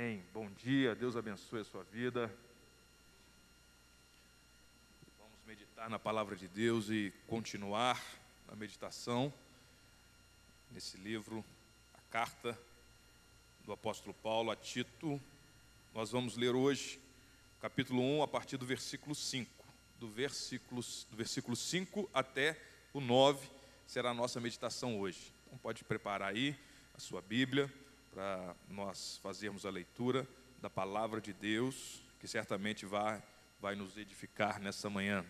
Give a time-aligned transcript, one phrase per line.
[0.00, 0.22] Amém.
[0.32, 2.32] Bom dia, Deus abençoe a sua vida.
[5.18, 8.00] Vamos meditar na palavra de Deus e continuar
[8.46, 9.34] a meditação
[10.70, 11.44] nesse livro,
[11.94, 12.56] a carta
[13.64, 15.20] do apóstolo Paulo a Tito.
[15.92, 17.00] Nós vamos ler hoje,
[17.60, 19.50] capítulo 1, a partir do versículo 5.
[19.98, 20.80] Do versículo,
[21.10, 22.56] do versículo 5 até
[22.92, 23.50] o 9
[23.84, 25.32] será a nossa meditação hoje.
[25.48, 26.56] Então pode preparar aí
[26.94, 27.68] a sua Bíblia
[28.18, 30.26] para nós fazermos a leitura
[30.60, 33.22] da palavra de Deus, que certamente vai,
[33.60, 35.24] vai nos edificar nessa manhã.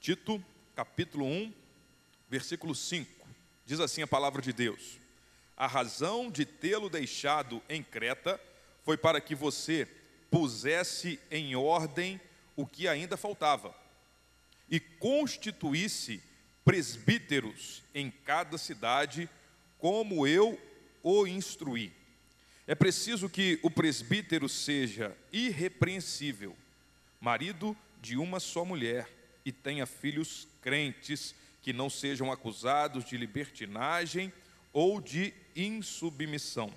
[0.00, 0.42] Tito,
[0.74, 1.52] capítulo 1,
[2.26, 3.28] versículo 5.
[3.66, 4.98] Diz assim a palavra de Deus:
[5.54, 8.40] A razão de tê-lo deixado em Creta
[8.82, 9.86] foi para que você
[10.30, 12.18] pusesse em ordem
[12.56, 13.81] o que ainda faltava
[14.72, 16.22] e constituísse
[16.64, 19.28] presbíteros em cada cidade,
[19.78, 20.58] como eu
[21.02, 21.92] o instruí.
[22.66, 26.56] É preciso que o presbítero seja irrepreensível,
[27.20, 29.06] marido de uma só mulher,
[29.44, 34.32] e tenha filhos crentes que não sejam acusados de libertinagem
[34.72, 36.72] ou de insubmissão.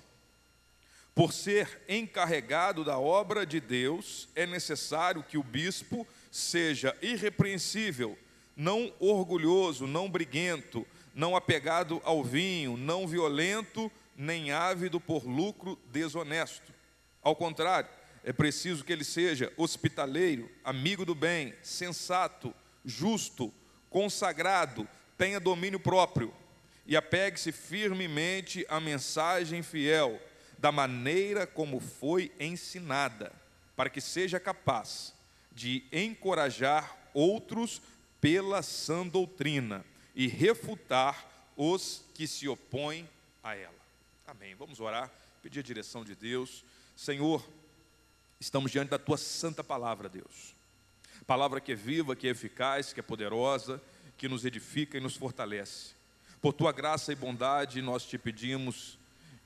[1.14, 8.18] Por ser encarregado da obra de Deus, é necessário que o bispo seja irrepreensível,
[8.56, 16.72] não orgulhoso, não briguento, não apegado ao vinho, não violento, nem ávido por lucro desonesto.
[17.22, 17.88] Ao contrário,
[18.22, 23.52] é preciso que ele seja hospitaleiro, amigo do bem, sensato, justo,
[23.88, 26.32] consagrado, tenha domínio próprio
[26.86, 30.20] e apegue-se firmemente à mensagem fiel,
[30.58, 33.32] da maneira como foi ensinada,
[33.74, 35.15] para que seja capaz
[35.56, 37.80] de encorajar outros
[38.20, 39.82] pela sã doutrina
[40.14, 41.26] e refutar
[41.56, 43.08] os que se opõem
[43.42, 43.74] a ela.
[44.26, 44.54] Amém.
[44.54, 45.10] Vamos orar,
[45.42, 46.62] pedir a direção de Deus.
[46.94, 47.42] Senhor,
[48.38, 50.54] estamos diante da tua santa palavra, Deus.
[51.26, 53.80] Palavra que é viva, que é eficaz, que é poderosa,
[54.18, 55.94] que nos edifica e nos fortalece.
[56.40, 58.98] Por tua graça e bondade, nós te pedimos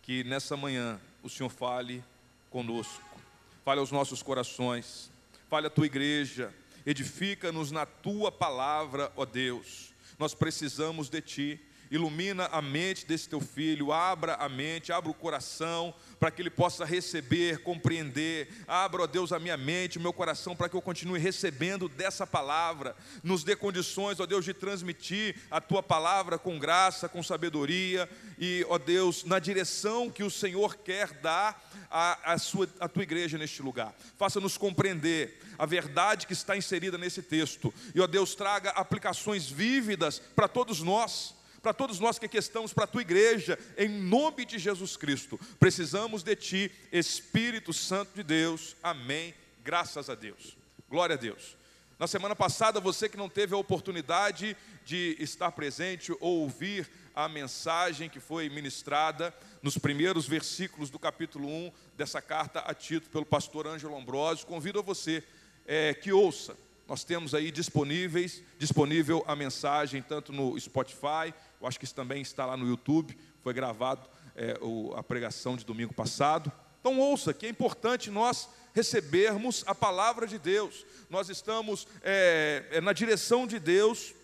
[0.02, 2.02] que nessa manhã o Senhor fale
[2.50, 3.20] conosco,
[3.64, 5.08] fale aos nossos corações
[5.50, 6.54] fale a tua igreja,
[6.86, 9.92] edifica-nos na tua palavra, ó Deus.
[10.16, 11.60] Nós precisamos de ti.
[11.90, 16.50] Ilumina a mente desse teu filho, abra a mente, abra o coração, para que ele
[16.50, 18.48] possa receber, compreender.
[18.68, 22.24] Abra, ó Deus, a minha mente, o meu coração, para que eu continue recebendo dessa
[22.24, 22.94] palavra.
[23.24, 28.08] Nos dê condições, ó Deus, de transmitir a tua palavra com graça, com sabedoria
[28.38, 33.02] e, ó Deus, na direção que o Senhor quer dar à, à, sua, à tua
[33.02, 33.92] igreja neste lugar.
[34.16, 37.74] Faça-nos compreender a verdade que está inserida nesse texto.
[37.92, 42.72] E, ó Deus, traga aplicações vívidas para todos nós para todos nós que aqui estamos,
[42.72, 45.38] para a tua igreja, em nome de Jesus Cristo.
[45.58, 48.76] Precisamos de ti, Espírito Santo de Deus.
[48.82, 49.34] Amém.
[49.62, 50.56] Graças a Deus.
[50.88, 51.56] Glória a Deus.
[51.98, 54.56] Na semana passada, você que não teve a oportunidade
[54.86, 61.46] de estar presente ou ouvir a mensagem que foi ministrada nos primeiros versículos do capítulo
[61.46, 65.22] 1 dessa carta a Tito pelo pastor Ângelo Ambrosio, convido a você
[65.66, 66.56] é, que ouça.
[66.88, 72.22] Nós temos aí disponíveis, disponível a mensagem tanto no Spotify, eu acho que isso também
[72.22, 76.50] está lá no YouTube, foi gravado é, o, a pregação de domingo passado.
[76.80, 80.86] Então ouça que é importante nós recebermos a palavra de Deus.
[81.10, 84.14] Nós estamos é, é, na direção de Deus,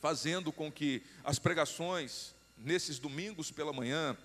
[0.00, 4.16] fazendo com que as pregações nesses domingos pela manhã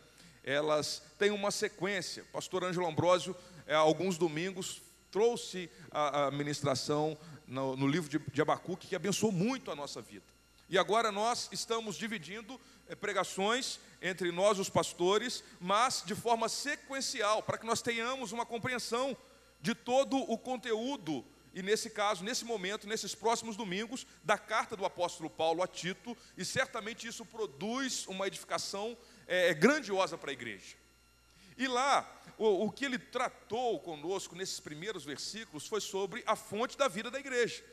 [0.43, 2.23] elas tenham uma sequência.
[2.31, 8.41] Pastor Ângelo Ambrósio, é, alguns domingos, trouxe a, a ministração no, no, livro de, de
[8.41, 10.34] Abacuque, que abençoou muito a nossa vida.
[10.67, 17.43] E agora nós estamos dividindo é, pregações entre nós, os pastores, mas de forma sequencial,
[17.43, 19.15] para que nós tenhamos uma compreensão
[19.61, 24.85] de todo o conteúdo, e nesse caso, nesse momento, nesses próximos domingos, da carta do
[24.85, 28.97] apóstolo Paulo a Tito, e certamente isso produz uma edificação
[29.27, 30.75] é, grandiosa para a igreja.
[31.57, 36.77] E lá, o, o que ele tratou conosco nesses primeiros versículos foi sobre a fonte
[36.77, 37.63] da vida da igreja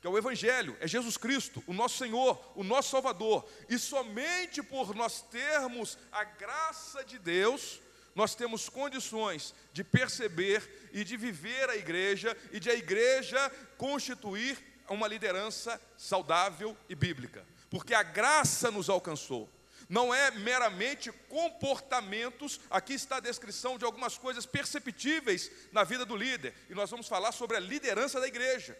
[0.00, 3.46] que é o Evangelho, é Jesus Cristo, o nosso Senhor, o nosso Salvador.
[3.68, 7.80] E somente por nós termos a graça de Deus,
[8.14, 14.58] nós temos condições de perceber e de viver a igreja e de a igreja constituir
[14.88, 19.48] uma liderança saudável e bíblica, porque a graça nos alcançou.
[19.88, 26.16] Não é meramente comportamentos, aqui está a descrição de algumas coisas perceptíveis na vida do
[26.16, 28.76] líder, e nós vamos falar sobre a liderança da igreja.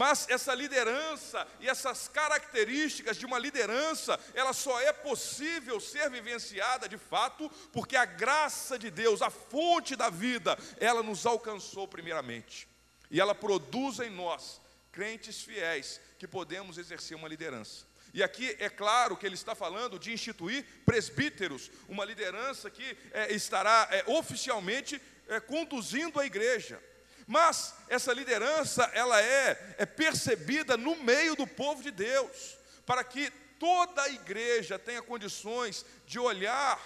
[0.00, 6.88] Mas essa liderança e essas características de uma liderança, ela só é possível ser vivenciada
[6.88, 12.66] de fato, porque a graça de Deus, a fonte da vida, ela nos alcançou primeiramente.
[13.10, 14.58] E ela produz em nós
[14.90, 17.84] crentes fiéis que podemos exercer uma liderança.
[18.14, 23.34] E aqui é claro que ele está falando de instituir presbíteros, uma liderança que é,
[23.34, 24.98] estará é, oficialmente
[25.28, 26.82] é, conduzindo a igreja.
[27.30, 33.30] Mas essa liderança, ela é, é percebida no meio do povo de Deus, para que
[33.56, 36.76] toda a igreja tenha condições de olhar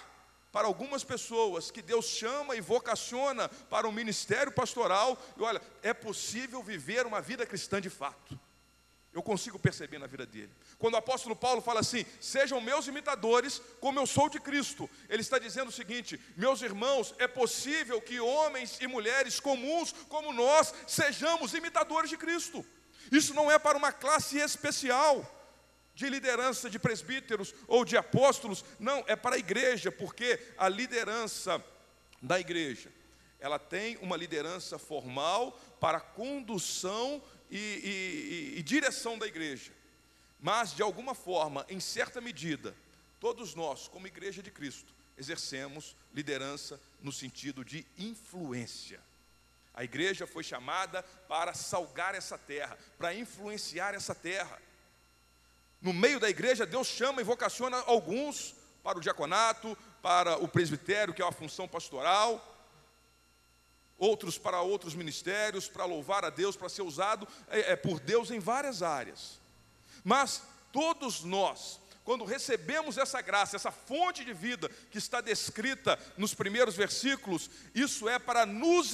[0.51, 5.95] para algumas pessoas que Deus chama e vocaciona para o ministério pastoral, e olha, é
[5.95, 8.39] possível viver uma vida cristã de fato.
[9.15, 10.51] Eu consigo perceber na vida dele.
[10.77, 15.21] Quando o apóstolo Paulo fala assim: sejam meus imitadores, como eu sou de Cristo, ele
[15.21, 20.73] está dizendo o seguinte: meus irmãos, é possível que homens e mulheres comuns como nós
[20.85, 22.65] sejamos imitadores de Cristo.
[23.09, 25.25] Isso não é para uma classe especial
[25.93, 31.63] de liderança de presbíteros ou de apóstolos, não, é para a igreja, porque a liderança
[32.21, 32.91] da igreja,
[33.39, 37.57] ela tem uma liderança formal para condução e,
[38.55, 39.71] e, e, direção da igreja.
[40.39, 42.75] Mas, de alguma forma, em certa medida,
[43.19, 48.99] todos nós, como igreja de Cristo, exercemos liderança no sentido de influência.
[49.73, 54.61] A igreja foi chamada para salgar essa terra, para influenciar essa terra.
[55.81, 61.13] No meio da igreja, Deus chama e vocaciona alguns para o diaconato, para o presbitério,
[61.13, 62.54] que é uma função pastoral,
[63.97, 68.31] outros para outros ministérios, para louvar a Deus, para ser usado é, é, por Deus
[68.31, 69.39] em várias áreas.
[70.03, 76.33] Mas todos nós, quando recebemos essa graça, essa fonte de vida que está descrita nos
[76.33, 78.93] primeiros versículos, isso é para nos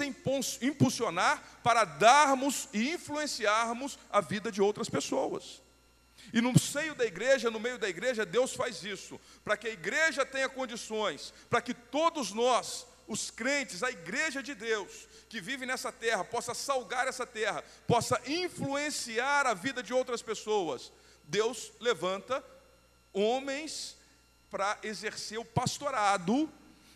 [0.62, 5.62] impulsionar, para darmos e influenciarmos a vida de outras pessoas.
[6.33, 9.71] E no seio da igreja, no meio da igreja, Deus faz isso, para que a
[9.71, 15.66] igreja tenha condições, para que todos nós os crentes, a igreja de Deus, que vive
[15.66, 20.94] nessa terra, possa salgar essa terra, possa influenciar a vida de outras pessoas.
[21.25, 22.44] Deus levanta
[23.12, 23.98] homens
[24.50, 26.50] para exercer o pastorado,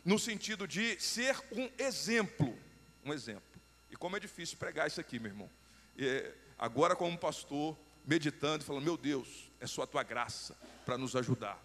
[0.05, 2.57] no sentido de ser um exemplo.
[3.03, 3.59] Um exemplo.
[3.91, 5.49] E como é difícil pregar isso aqui, meu irmão.
[5.97, 11.15] E agora, como pastor, meditando falando: Meu Deus, é só a tua graça para nos
[11.15, 11.61] ajudar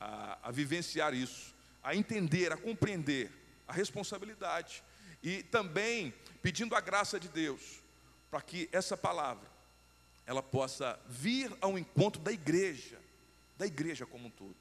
[0.00, 3.30] a, a vivenciar isso, a entender, a compreender
[3.72, 4.84] a responsabilidade
[5.22, 7.80] e também pedindo a graça de Deus
[8.30, 9.50] para que essa palavra
[10.26, 13.00] ela possa vir ao encontro da igreja,
[13.56, 14.54] da igreja como um todo.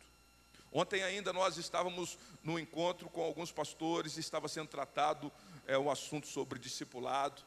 [0.72, 5.30] Ontem ainda nós estávamos no encontro com alguns pastores estava sendo tratado
[5.68, 7.42] é, um assunto sobre discipulado.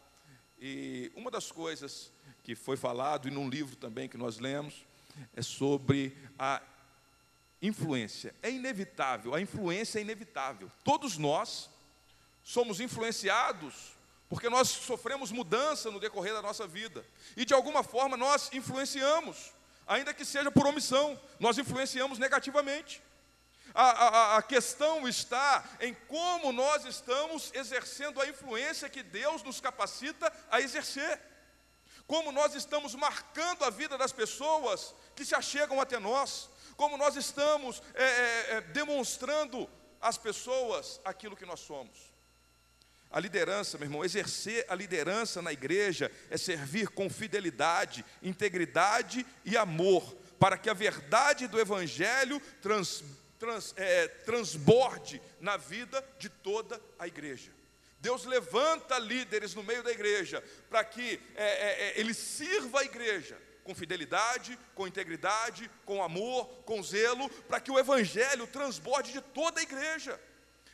[0.61, 2.13] E uma das coisas
[2.43, 4.85] que foi falado, e num livro também que nós lemos,
[5.35, 6.61] é sobre a
[7.67, 8.35] influência.
[8.43, 10.71] É inevitável, a influência é inevitável.
[10.85, 11.71] Todos nós
[12.43, 13.95] somos influenciados
[14.29, 17.05] porque nós sofremos mudança no decorrer da nossa vida.
[17.37, 19.53] E de alguma forma nós influenciamos,
[19.87, 23.03] ainda que seja por omissão, nós influenciamos negativamente.
[23.75, 29.61] A, a, a, questão está em como nós estamos exercendo a influência que Deus nos
[29.61, 31.21] capacita a exercer.
[32.07, 37.17] Como nós estamos marcando a vida das pessoas que se achegam até nós como nós
[37.17, 39.69] estamos é, é, é, demonstrando
[40.01, 42.13] às pessoas aquilo que nós somos.
[43.11, 49.57] A liderança, meu irmão, exercer a liderança na igreja é servir com fidelidade, integridade e
[49.57, 53.05] amor, para que a verdade do Evangelho trans,
[53.39, 57.53] trans, é, transborde na vida de toda a igreja.
[58.01, 62.85] Deus levanta líderes no meio da igreja para que é, é, é ele sirva a
[62.85, 69.21] igreja com fidelidade, com integridade, com amor, com zelo, para que o evangelho transborde de
[69.21, 70.21] toda a igreja.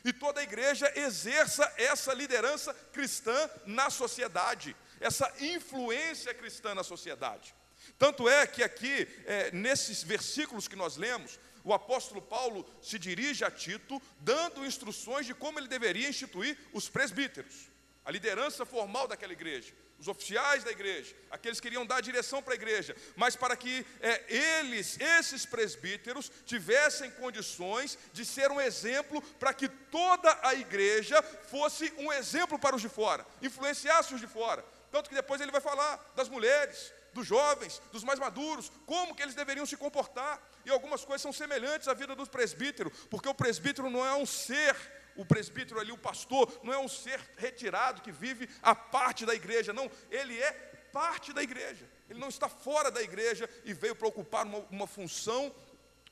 [0.03, 7.55] E toda a igreja exerça essa liderança cristã na sociedade, essa influência cristã na sociedade.
[7.97, 13.45] Tanto é que aqui, é, nesses versículos que nós lemos, o apóstolo Paulo se dirige
[13.45, 17.69] a Tito, dando instruções de como ele deveria instituir os presbíteros,
[18.03, 22.53] a liderança formal daquela igreja os oficiais da igreja, aqueles que queriam dar direção para
[22.53, 29.21] a igreja, mas para que é, eles, esses presbíteros, tivessem condições de ser um exemplo
[29.39, 34.25] para que toda a igreja fosse um exemplo para os de fora, influenciasse os de
[34.25, 34.65] fora.
[34.91, 39.21] Tanto que depois ele vai falar das mulheres, dos jovens, dos mais maduros, como que
[39.21, 40.41] eles deveriam se comportar.
[40.65, 44.25] E algumas coisas são semelhantes à vida do presbítero, porque o presbítero não é um
[44.25, 44.75] ser
[45.15, 49.35] o presbítero ali, o pastor, não é um ser retirado que vive a parte da
[49.35, 50.51] igreja, não, ele é
[50.91, 51.89] parte da igreja.
[52.09, 55.53] Ele não está fora da igreja e veio para ocupar uma, uma função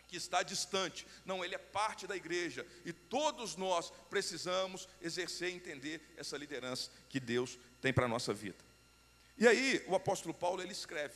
[0.08, 1.06] que está distante.
[1.26, 6.90] Não, ele é parte da igreja e todos nós precisamos exercer e entender essa liderança
[7.10, 8.58] que Deus tem para a nossa vida.
[9.38, 11.16] E aí, o apóstolo Paulo ele escreve.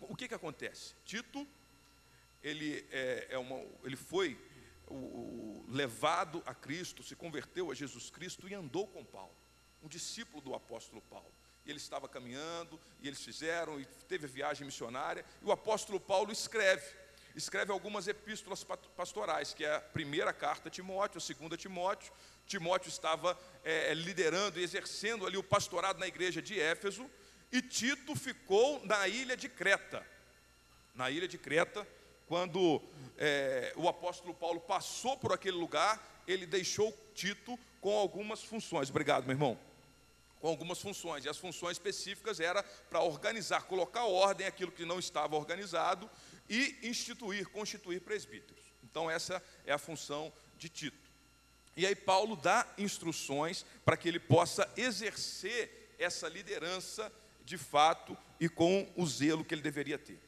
[0.00, 0.94] O que, que acontece?
[1.04, 1.46] Tito,
[2.42, 4.38] ele, é, é uma, ele foi
[4.86, 9.34] o, o, levado a Cristo, se converteu a Jesus Cristo e andou com Paulo,
[9.82, 11.32] um discípulo do apóstolo Paulo.
[11.64, 15.98] E ele estava caminhando, e eles fizeram, e teve a viagem missionária, e o apóstolo
[15.98, 16.86] Paulo escreve,
[17.34, 18.64] escreve algumas epístolas
[18.96, 22.12] pastorais, que é a primeira carta a Timóteo, a segunda a Timóteo.
[22.46, 27.10] Timóteo estava é, liderando e exercendo ali o pastorado na igreja de Éfeso,
[27.50, 30.06] e Tito ficou na ilha de Creta.
[30.94, 31.86] Na ilha de Creta,
[32.26, 32.82] quando
[33.16, 38.90] é, o apóstolo Paulo passou por aquele lugar, ele deixou Tito com algumas funções.
[38.90, 39.58] Obrigado, meu irmão.
[40.40, 44.98] Com algumas funções, e as funções específicas era para organizar, colocar ordem aquilo que não
[44.98, 46.10] estava organizado
[46.48, 48.62] e instituir, constituir presbíteros.
[48.84, 51.10] Então, essa é a função de Tito.
[51.76, 57.10] E aí, Paulo dá instruções para que ele possa exercer essa liderança
[57.44, 60.20] de fato e com o zelo que ele deveria ter.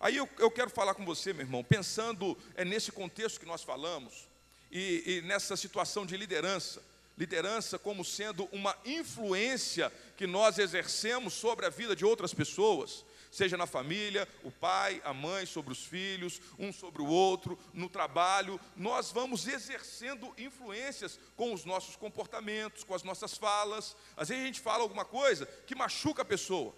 [0.00, 3.62] Aí eu, eu quero falar com você, meu irmão, pensando é, nesse contexto que nós
[3.62, 4.26] falamos
[4.72, 6.82] e, e nessa situação de liderança,
[7.18, 13.58] liderança como sendo uma influência que nós exercemos sobre a vida de outras pessoas, seja
[13.58, 18.58] na família, o pai, a mãe sobre os filhos, um sobre o outro, no trabalho,
[18.74, 23.94] nós vamos exercendo influências com os nossos comportamentos, com as nossas falas.
[24.16, 26.74] Às vezes a gente fala alguma coisa que machuca a pessoa,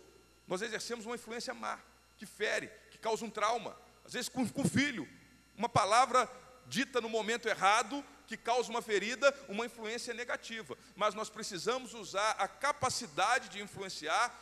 [0.49, 1.79] nós exercemos uma influência má,
[2.19, 2.69] que fere,
[3.03, 3.77] causa um trauma.
[4.05, 5.07] Às vezes com o filho,
[5.57, 6.31] uma palavra
[6.67, 10.79] dita no momento errado que causa uma ferida, uma influência negativa.
[10.97, 14.33] Mas nós precisamos usar a capacidade de influenciar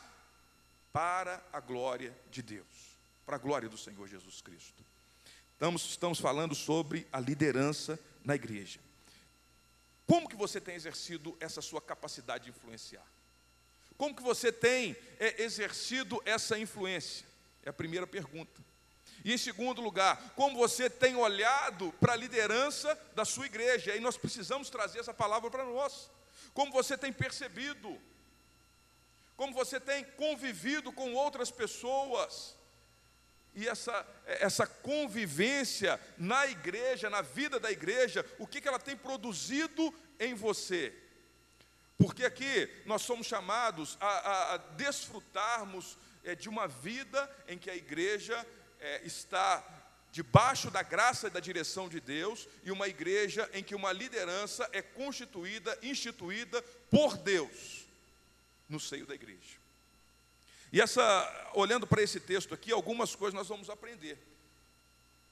[0.93, 4.85] para a glória de Deus, para a glória do Senhor Jesus Cristo.
[5.53, 8.81] Estamos, estamos falando sobre a liderança na igreja.
[10.07, 13.07] Como que você tem exercido essa sua capacidade de influenciar?
[13.97, 17.30] Como que você tem é, exercido essa influência?
[17.65, 18.61] É a primeira pergunta.
[19.25, 23.95] E em segundo lugar, como você tem olhado para a liderança da sua igreja?
[23.95, 26.11] E nós precisamos trazer essa palavra para nós.
[26.55, 28.01] Como você tem percebido?
[29.37, 32.57] Como você tem convivido com outras pessoas?
[33.55, 38.97] E essa, essa convivência na igreja, na vida da igreja, o que, que ela tem
[38.97, 40.95] produzido em você?
[41.99, 47.71] Porque aqui nós somos chamados a, a, a desfrutarmos é de uma vida em que
[47.71, 48.47] a igreja
[48.79, 49.65] é, está
[50.13, 54.69] debaixo da graça e da direção de Deus, e uma igreja em que uma liderança
[54.73, 56.61] é constituída, instituída
[56.91, 57.87] por Deus
[58.69, 59.59] no seio da igreja.
[60.73, 64.19] E essa, olhando para esse texto aqui, algumas coisas nós vamos aprender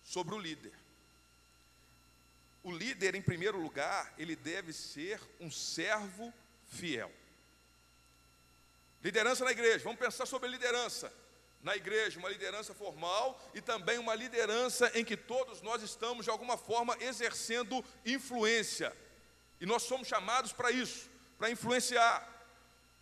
[0.04, 0.72] sobre o líder.
[2.62, 6.32] O líder, em primeiro lugar, ele deve ser um servo
[6.70, 7.12] fiel.
[9.02, 11.12] Liderança na igreja, vamos pensar sobre liderança
[11.62, 16.30] na igreja, uma liderança formal e também uma liderança em que todos nós estamos de
[16.30, 18.96] alguma forma exercendo influência.
[19.60, 22.26] E nós somos chamados para isso, para influenciar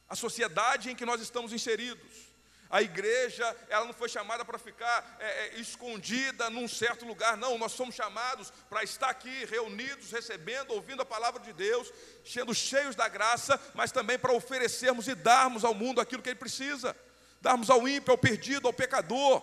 [0.09, 2.26] a sociedade em que nós estamos inseridos.
[2.69, 7.57] A igreja, ela não foi chamada para ficar é, é, escondida num certo lugar, não.
[7.59, 11.93] Nós somos chamados para estar aqui reunidos, recebendo, ouvindo a palavra de Deus,
[12.25, 16.39] sendo cheios da graça, mas também para oferecermos e darmos ao mundo aquilo que ele
[16.39, 16.97] precisa,
[17.41, 19.43] darmos ao ímpio, ao perdido, ao pecador,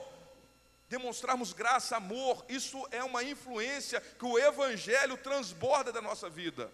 [0.89, 2.45] demonstrarmos graça, amor.
[2.49, 6.69] Isso é uma influência que o Evangelho transborda da nossa vida.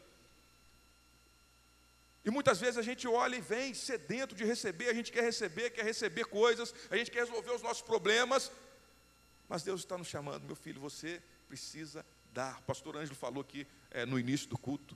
[2.30, 5.72] E muitas vezes a gente olha e vem sedento de receber, a gente quer receber,
[5.72, 8.52] quer receber coisas, a gente quer resolver os nossos problemas,
[9.48, 12.60] mas Deus está nos chamando, meu filho, você precisa dar.
[12.60, 14.96] O pastor Ângelo falou aqui é, no início do culto.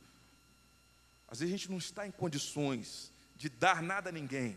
[1.27, 4.55] Às vezes a gente não está em condições de dar nada a ninguém,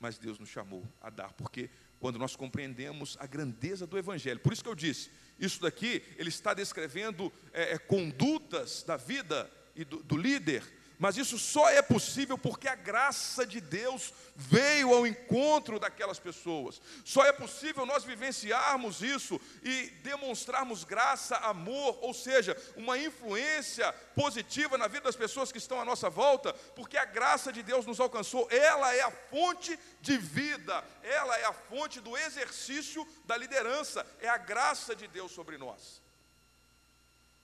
[0.00, 4.54] mas Deus nos chamou a dar, porque quando nós compreendemos a grandeza do Evangelho, por
[4.54, 9.84] isso que eu disse, isso daqui, ele está descrevendo é, é, condutas da vida e
[9.84, 15.06] do, do líder, mas isso só é possível porque a graça de Deus veio ao
[15.06, 16.78] encontro daquelas pessoas.
[17.06, 24.76] Só é possível nós vivenciarmos isso e demonstrarmos graça, amor, ou seja, uma influência positiva
[24.76, 27.98] na vida das pessoas que estão à nossa volta, porque a graça de Deus nos
[27.98, 28.46] alcançou.
[28.50, 34.28] Ela é a fonte de vida, ela é a fonte do exercício da liderança, é
[34.28, 36.02] a graça de Deus sobre nós.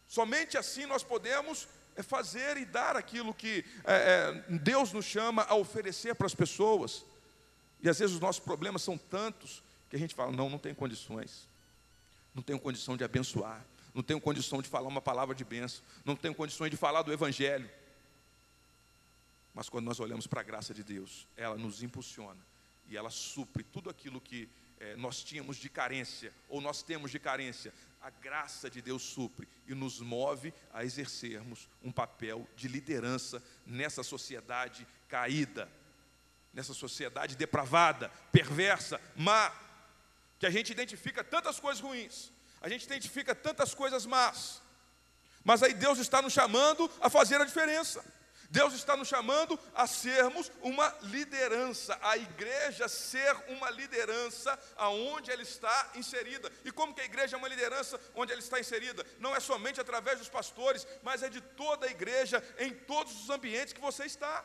[0.07, 1.67] Somente assim nós podemos
[1.97, 6.35] é fazer e dar aquilo que é, é, Deus nos chama a oferecer para as
[6.35, 7.05] pessoas.
[7.83, 10.75] E às vezes os nossos problemas são tantos Que a gente fala, não, não tenho
[10.75, 11.49] condições.
[12.35, 13.65] Não tenho condição de abençoar.
[13.95, 15.83] Não tenho condição de falar uma palavra de bênção.
[16.05, 17.71] Não tenho condições de falar do Evangelho.
[19.55, 22.41] Mas quando nós olhamos para a graça de Deus, ela nos impulsiona
[22.89, 27.19] e ela supre tudo aquilo que é, nós tínhamos de carência, ou nós temos de
[27.19, 27.73] carência.
[28.01, 34.03] A graça de Deus supre e nos move a exercermos um papel de liderança nessa
[34.03, 35.69] sociedade caída,
[36.53, 39.53] nessa sociedade depravada, perversa, má,
[40.39, 42.31] que a gente identifica tantas coisas ruins,
[42.61, 44.63] a gente identifica tantas coisas más,
[45.43, 48.05] mas aí Deus está nos chamando a fazer a diferença.
[48.57, 55.43] Deus está nos chamando a sermos uma liderança, a igreja ser uma liderança aonde ela
[55.43, 56.51] está inserida.
[56.65, 59.05] E como que a igreja é uma liderança onde ela está inserida?
[59.19, 63.29] Não é somente através dos pastores, mas é de toda a igreja, em todos os
[63.29, 64.43] ambientes que você está.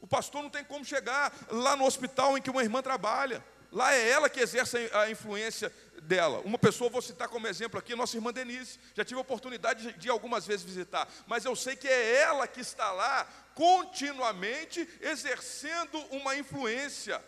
[0.00, 3.44] O pastor não tem como chegar lá no hospital em que uma irmã trabalha.
[3.72, 6.40] Lá é ela que exerce a influência dela.
[6.44, 8.78] Uma pessoa, vou citar como exemplo aqui, nossa irmã Denise.
[8.94, 12.60] Já tive a oportunidade de, algumas vezes visitar, mas eu sei que é ela que
[12.60, 17.22] está lá continuamente exercendo uma influência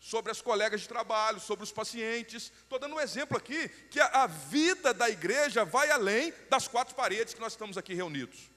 [0.00, 2.50] sobre as colegas de trabalho, sobre os pacientes.
[2.62, 6.94] Estou dando um exemplo aqui que a, a vida da igreja vai além das quatro
[6.94, 8.50] paredes que nós estamos aqui reunidos.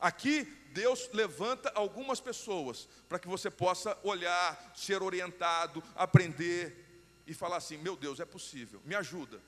[0.00, 7.56] Aqui Deus levanta algumas pessoas para que você possa olhar, ser orientado, aprender e falar
[7.56, 9.40] assim: meu Deus, é possível, me ajuda.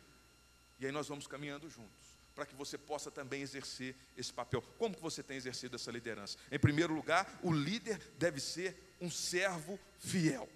[0.78, 4.62] E aí nós vamos caminhando juntos, para que você possa também exercer esse papel.
[4.78, 6.36] Como que você tem exercido essa liderança?
[6.50, 10.48] Em primeiro lugar, o líder deve ser um servo fiel.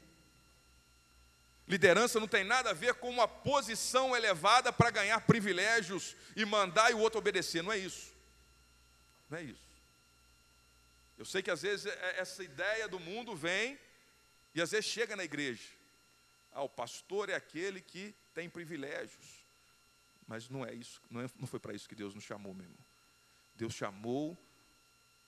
[1.67, 6.91] Liderança não tem nada a ver com uma posição elevada para ganhar privilégios e mandar
[6.91, 7.63] e o outro obedecer.
[7.63, 8.11] Não é isso.
[9.29, 9.68] Não é isso.
[11.19, 13.79] Eu sei que às vezes é, essa ideia do mundo vem
[14.55, 15.69] e às vezes chega na igreja.
[16.53, 19.45] Ah, o pastor é aquele que tem privilégios.
[20.27, 22.65] Mas não é isso, não, é, não foi para isso que Deus nos chamou, meu
[22.65, 22.79] irmão.
[23.57, 24.39] Deus chamou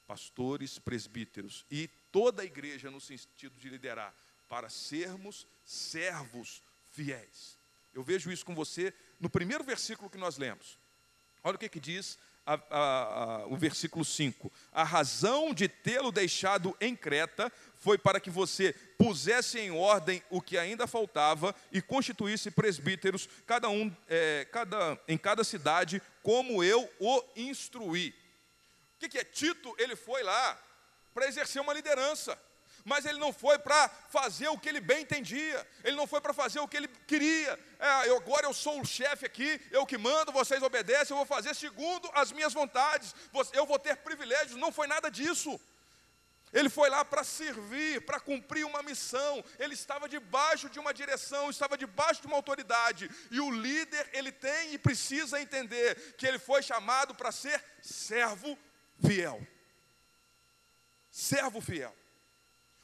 [0.06, 4.14] pastores, presbíteros e toda a igreja no sentido de liderar
[4.48, 7.58] para sermos servos fiéis.
[7.92, 10.78] Eu vejo isso com você no primeiro versículo que nós lemos.
[11.42, 12.18] Olha o que, que diz
[12.54, 18.30] a, a, o versículo 5: A razão de tê-lo deixado em Creta foi para que
[18.30, 24.98] você pusesse em ordem o que ainda faltava e constituísse presbíteros, cada um é, cada,
[25.06, 28.14] em cada cidade, como eu o instruí.
[28.96, 29.24] O que, que é?
[29.24, 30.60] Tito, ele foi lá
[31.14, 32.38] para exercer uma liderança
[32.84, 36.32] mas ele não foi para fazer o que ele bem entendia, ele não foi para
[36.32, 37.58] fazer o que ele queria.
[37.78, 41.26] É, eu, agora eu sou o chefe aqui, eu que mando, vocês obedecem, eu vou
[41.26, 43.14] fazer segundo as minhas vontades,
[43.52, 44.58] eu vou ter privilégios.
[44.58, 45.60] Não foi nada disso.
[46.52, 49.44] Ele foi lá para servir, para cumprir uma missão.
[49.58, 53.08] Ele estava debaixo de uma direção, estava debaixo de uma autoridade.
[53.30, 58.58] E o líder, ele tem e precisa entender que ele foi chamado para ser servo
[59.00, 59.46] fiel.
[61.10, 61.94] Servo fiel.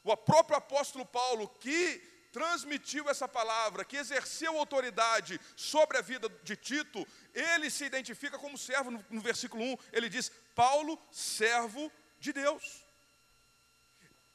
[0.07, 1.99] O próprio apóstolo Paulo, que
[2.33, 8.57] transmitiu essa palavra, que exerceu autoridade sobre a vida de Tito, ele se identifica como
[8.57, 8.91] servo.
[8.91, 11.91] No, no versículo 1, ele diz: Paulo, servo
[12.21, 12.87] de Deus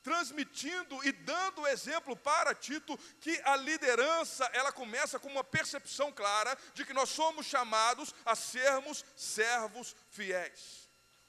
[0.04, 6.58] transmitindo e dando exemplo para Tito que a liderança, ela começa com uma percepção clara
[6.74, 10.81] de que nós somos chamados a sermos servos fiéis.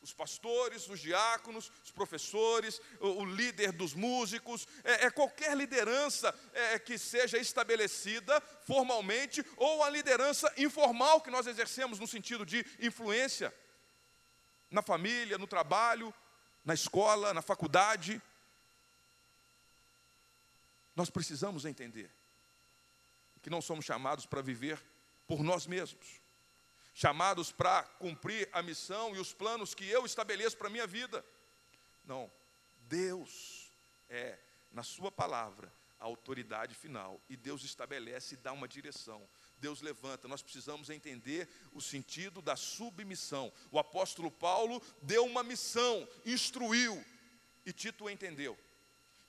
[0.02, 6.34] Os pastores, os diáconos, os professores, o, o líder dos músicos, é, é qualquer liderança
[6.52, 12.66] é, que seja estabelecida formalmente ou a liderança informal que nós exercemos no sentido de
[12.80, 13.54] influência
[14.72, 16.12] na família, no trabalho,
[16.64, 18.20] na escola, na faculdade.
[20.96, 22.10] Nós precisamos entender
[23.42, 24.82] que não somos chamados para viver
[25.26, 26.21] por nós mesmos,
[26.92, 31.24] chamados para cumprir a missão e os planos que eu estabeleço para a minha vida.
[32.04, 32.30] Não,
[32.80, 33.70] Deus
[34.08, 34.38] é,
[34.70, 39.26] na Sua palavra, a autoridade final, e Deus estabelece e dá uma direção.
[39.58, 43.52] Deus levanta, nós precisamos entender o sentido da submissão.
[43.70, 47.04] O apóstolo Paulo deu uma missão, instruiu,
[47.64, 48.58] e Tito entendeu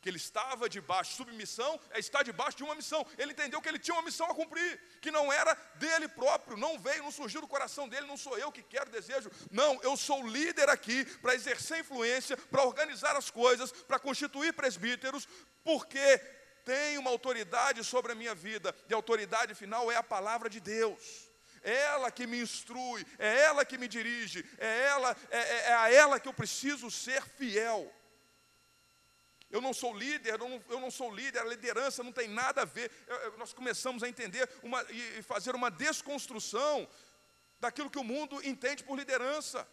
[0.04, 3.08] que ele estava debaixo, submissão é estar debaixo de uma missão.
[3.18, 6.78] Ele entendeu que ele tinha uma missão a cumprir, que não era dele próprio, não
[6.78, 9.32] veio, não surgiu do coração dele, não sou eu que quero, desejo.
[9.50, 15.26] Não, eu sou líder aqui para exercer influência, para organizar as coisas, para constituir presbíteros,
[15.64, 16.18] porque
[16.66, 20.60] tem uma autoridade sobre a minha vida, e a autoridade final é a palavra de
[20.60, 21.32] Deus.
[21.64, 25.74] É ela que me instrui, é ela que me dirige, é ela, é, é, é
[25.76, 27.90] a ela que eu preciso ser fiel.
[29.54, 32.64] Eu não sou líder, eu não, eu não sou líder, a liderança não tem nada
[32.64, 32.92] a ver.
[33.06, 36.90] Eu, eu, nós começamos a entender uma, e fazer uma desconstrução
[37.60, 39.68] daquilo que o mundo entende por liderança.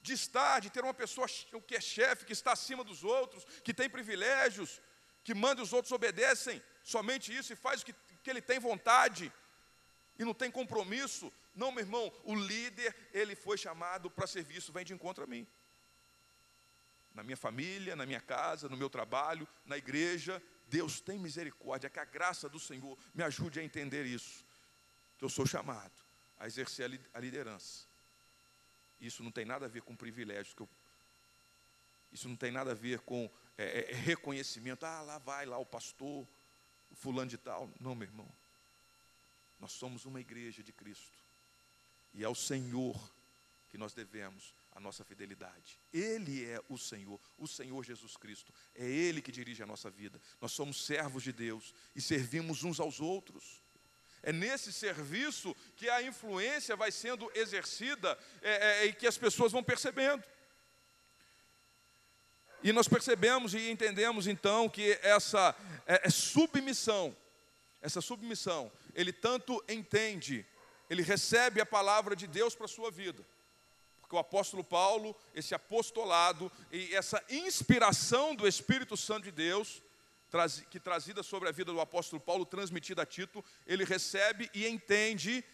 [0.00, 1.28] De estar, de ter uma pessoa
[1.66, 4.80] que é chefe, que está acima dos outros, que tem privilégios,
[5.22, 8.58] que manda e os outros obedecem somente isso e faz o que, que ele tem
[8.58, 9.30] vontade
[10.18, 11.30] e não tem compromisso.
[11.54, 15.46] Não, meu irmão, o líder, ele foi chamado para serviço, vem de encontro a mim
[17.16, 20.40] na minha família, na minha casa, no meu trabalho, na igreja.
[20.68, 24.44] Deus tem misericórdia, que a graça do Senhor me ajude a entender isso.
[25.16, 26.04] Que eu sou chamado
[26.38, 27.86] a exercer a liderança.
[29.00, 30.54] Isso não tem nada a ver com privilégios.
[30.58, 30.68] Eu,
[32.12, 34.84] isso não tem nada a ver com é, é, é, reconhecimento.
[34.84, 36.28] Ah, lá vai lá o pastor,
[36.90, 37.70] o fulano de tal.
[37.80, 38.28] Não, meu irmão.
[39.58, 41.18] Nós somos uma igreja de Cristo.
[42.12, 43.00] E é o Senhor
[43.70, 45.80] que nós devemos a nossa fidelidade.
[45.90, 48.52] Ele é o Senhor, o Senhor Jesus Cristo.
[48.74, 50.20] É Ele que dirige a nossa vida.
[50.38, 53.64] Nós somos servos de Deus e servimos uns aos outros.
[54.22, 59.50] É nesse serviço que a influência vai sendo exercida é, é, e que as pessoas
[59.50, 60.22] vão percebendo.
[62.62, 67.16] E nós percebemos e entendemos então que essa é, é submissão,
[67.80, 70.44] essa submissão, ele tanto entende,
[70.90, 73.24] ele recebe a palavra de Deus para a sua vida
[74.06, 79.82] porque o apóstolo Paulo, esse apostolado e essa inspiração do Espírito Santo de Deus,
[80.70, 85.44] que trazida sobre a vida do apóstolo Paulo, transmitida a Tito, ele recebe e entende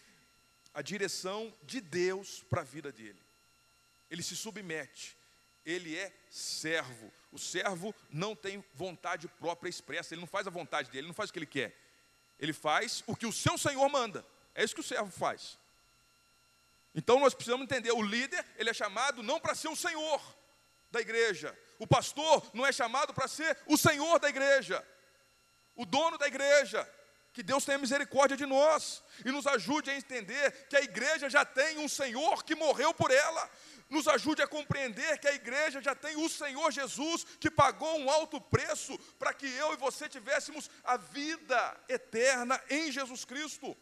[0.74, 3.18] a direção de Deus para a vida dele.
[4.10, 5.16] Ele se submete,
[5.64, 7.10] ele é servo.
[7.30, 11.14] O servo não tem vontade própria expressa, ele não faz a vontade dele, ele não
[11.14, 11.74] faz o que ele quer.
[12.38, 14.26] Ele faz o que o seu Senhor manda.
[14.54, 15.58] É isso que o servo faz.
[16.94, 20.20] Então nós precisamos entender, o líder, ele é chamado não para ser o senhor
[20.90, 21.56] da igreja.
[21.78, 24.86] O pastor não é chamado para ser o senhor da igreja.
[25.74, 26.88] O dono da igreja.
[27.32, 31.46] Que Deus tenha misericórdia de nós e nos ajude a entender que a igreja já
[31.46, 33.50] tem um Senhor que morreu por ela.
[33.88, 38.10] Nos ajude a compreender que a igreja já tem o Senhor Jesus que pagou um
[38.10, 43.74] alto preço para que eu e você tivéssemos a vida eterna em Jesus Cristo.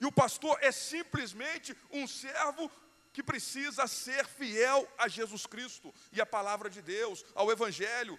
[0.00, 2.70] E o pastor é simplesmente um servo
[3.12, 8.18] que precisa ser fiel a Jesus Cristo e à palavra de Deus, ao Evangelho,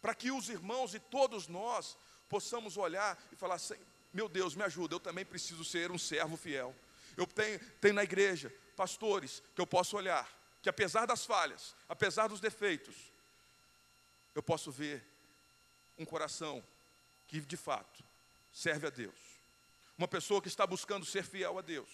[0.00, 1.98] para que os irmãos e todos nós
[2.30, 3.78] possamos olhar e falar assim:
[4.10, 6.74] meu Deus, me ajuda, eu também preciso ser um servo fiel.
[7.14, 10.26] Eu tenho, tenho na igreja pastores que eu posso olhar,
[10.62, 13.12] que apesar das falhas, apesar dos defeitos,
[14.34, 15.06] eu posso ver
[15.98, 16.64] um coração
[17.26, 18.02] que de fato
[18.50, 19.31] serve a Deus
[19.96, 21.88] uma pessoa que está buscando ser fiel a Deus.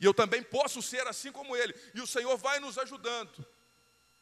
[0.00, 1.74] E eu também posso ser assim como ele.
[1.94, 3.46] E o Senhor vai nos ajudando,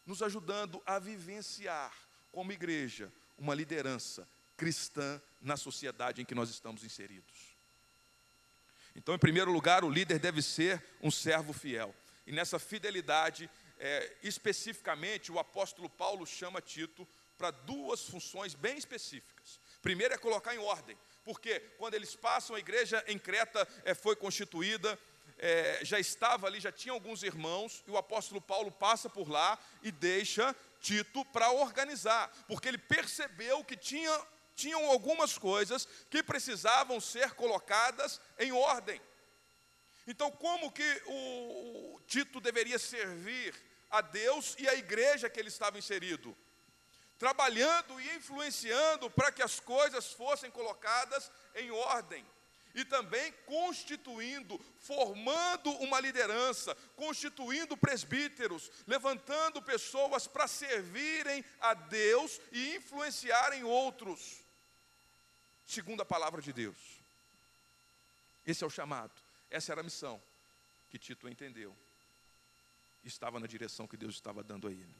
[0.04, 1.92] nos ajudando a vivenciar
[2.30, 7.56] como igreja uma liderança cristã na sociedade em que nós estamos inseridos.
[8.94, 11.94] Então, em primeiro lugar, o líder deve ser um servo fiel.
[12.26, 17.08] E nessa fidelidade, é, especificamente, o apóstolo Paulo chama Tito
[17.38, 19.58] para duas funções bem específicas.
[19.80, 24.16] Primeiro é colocar em ordem, porque quando eles passam, a igreja em Creta é, foi
[24.16, 24.98] constituída,
[25.38, 29.58] é, já estava ali, já tinha alguns irmãos, e o apóstolo Paulo passa por lá
[29.82, 37.00] e deixa Tito para organizar, porque ele percebeu que tinha, tinham algumas coisas que precisavam
[37.00, 39.00] ser colocadas em ordem.
[40.06, 43.54] Então, como que o, o Tito deveria servir
[43.90, 46.36] a Deus e a igreja que ele estava inserido?
[47.20, 52.26] Trabalhando e influenciando para que as coisas fossem colocadas em ordem.
[52.74, 62.76] E também constituindo, formando uma liderança, constituindo presbíteros, levantando pessoas para servirem a Deus e
[62.76, 64.40] influenciarem outros,
[65.66, 66.78] segundo a palavra de Deus.
[68.46, 69.12] Esse é o chamado,
[69.50, 70.22] essa era a missão
[70.88, 71.76] que Tito entendeu.
[73.04, 74.99] Estava na direção que Deus estava dando a ele.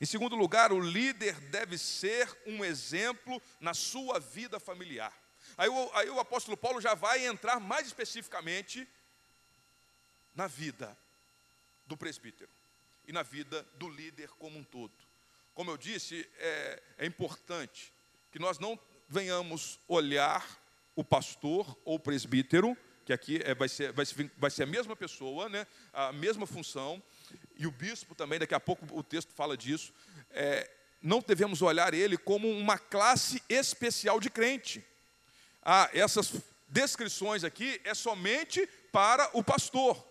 [0.00, 5.12] Em segundo lugar, o líder deve ser um exemplo na sua vida familiar.
[5.56, 8.86] Aí o, aí o apóstolo Paulo já vai entrar mais especificamente
[10.34, 10.96] na vida
[11.86, 12.50] do presbítero
[13.06, 14.92] e na vida do líder como um todo.
[15.54, 17.92] Como eu disse, é, é importante
[18.30, 18.78] que nós não
[19.08, 20.44] venhamos olhar
[20.94, 24.66] o pastor ou o presbítero, que aqui é, vai, ser, vai, ser, vai ser a
[24.66, 27.02] mesma pessoa, né, a mesma função,
[27.56, 29.92] e o bispo também, daqui a pouco o texto fala disso,
[30.30, 34.84] é, não devemos olhar ele como uma classe especial de crente.
[35.62, 36.32] Ah, essas
[36.68, 40.04] descrições aqui é somente para o pastor.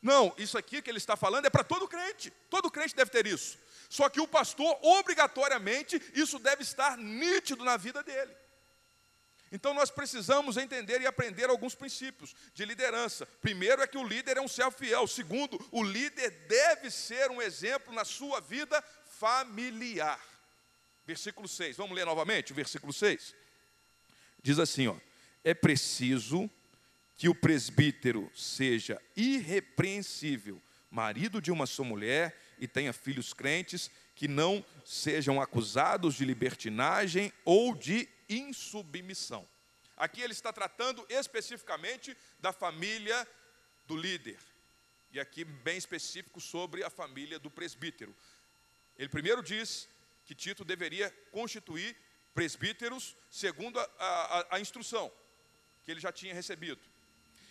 [0.00, 2.32] Não, isso aqui que ele está falando é para todo crente.
[2.50, 3.56] Todo crente deve ter isso.
[3.88, 8.32] Só que o pastor, obrigatoriamente, isso deve estar nítido na vida dele.
[9.52, 13.26] Então nós precisamos entender e aprender alguns princípios de liderança.
[13.42, 15.06] Primeiro é que o líder é um servo fiel.
[15.06, 20.18] Segundo, o líder deve ser um exemplo na sua vida familiar.
[21.06, 21.76] Versículo 6.
[21.76, 23.34] Vamos ler novamente o versículo 6.
[24.42, 24.96] Diz assim, ó:
[25.44, 26.50] É preciso
[27.14, 34.26] que o presbítero seja irrepreensível, marido de uma só mulher e tenha filhos crentes, que
[34.26, 39.48] não sejam acusados de libertinagem ou de insubmissão.
[39.96, 43.28] Aqui ele está tratando especificamente da família
[43.86, 44.38] do líder,
[45.12, 48.16] e aqui bem específico sobre a família do presbítero.
[48.96, 49.88] Ele primeiro diz
[50.24, 51.96] que Tito deveria constituir
[52.34, 55.12] presbíteros segundo a, a, a instrução
[55.84, 56.80] que ele já tinha recebido.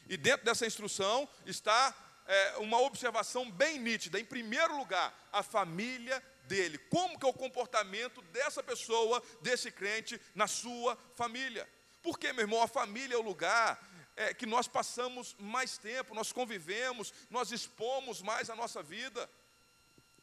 [0.07, 4.19] E dentro dessa instrução está é, uma observação bem nítida.
[4.19, 6.77] Em primeiro lugar, a família dele.
[6.77, 11.67] Como que é o comportamento dessa pessoa, desse crente, na sua família?
[12.01, 13.81] Porque, meu irmão, a família é o lugar
[14.15, 19.29] é, que nós passamos mais tempo, nós convivemos, nós expomos mais a nossa vida,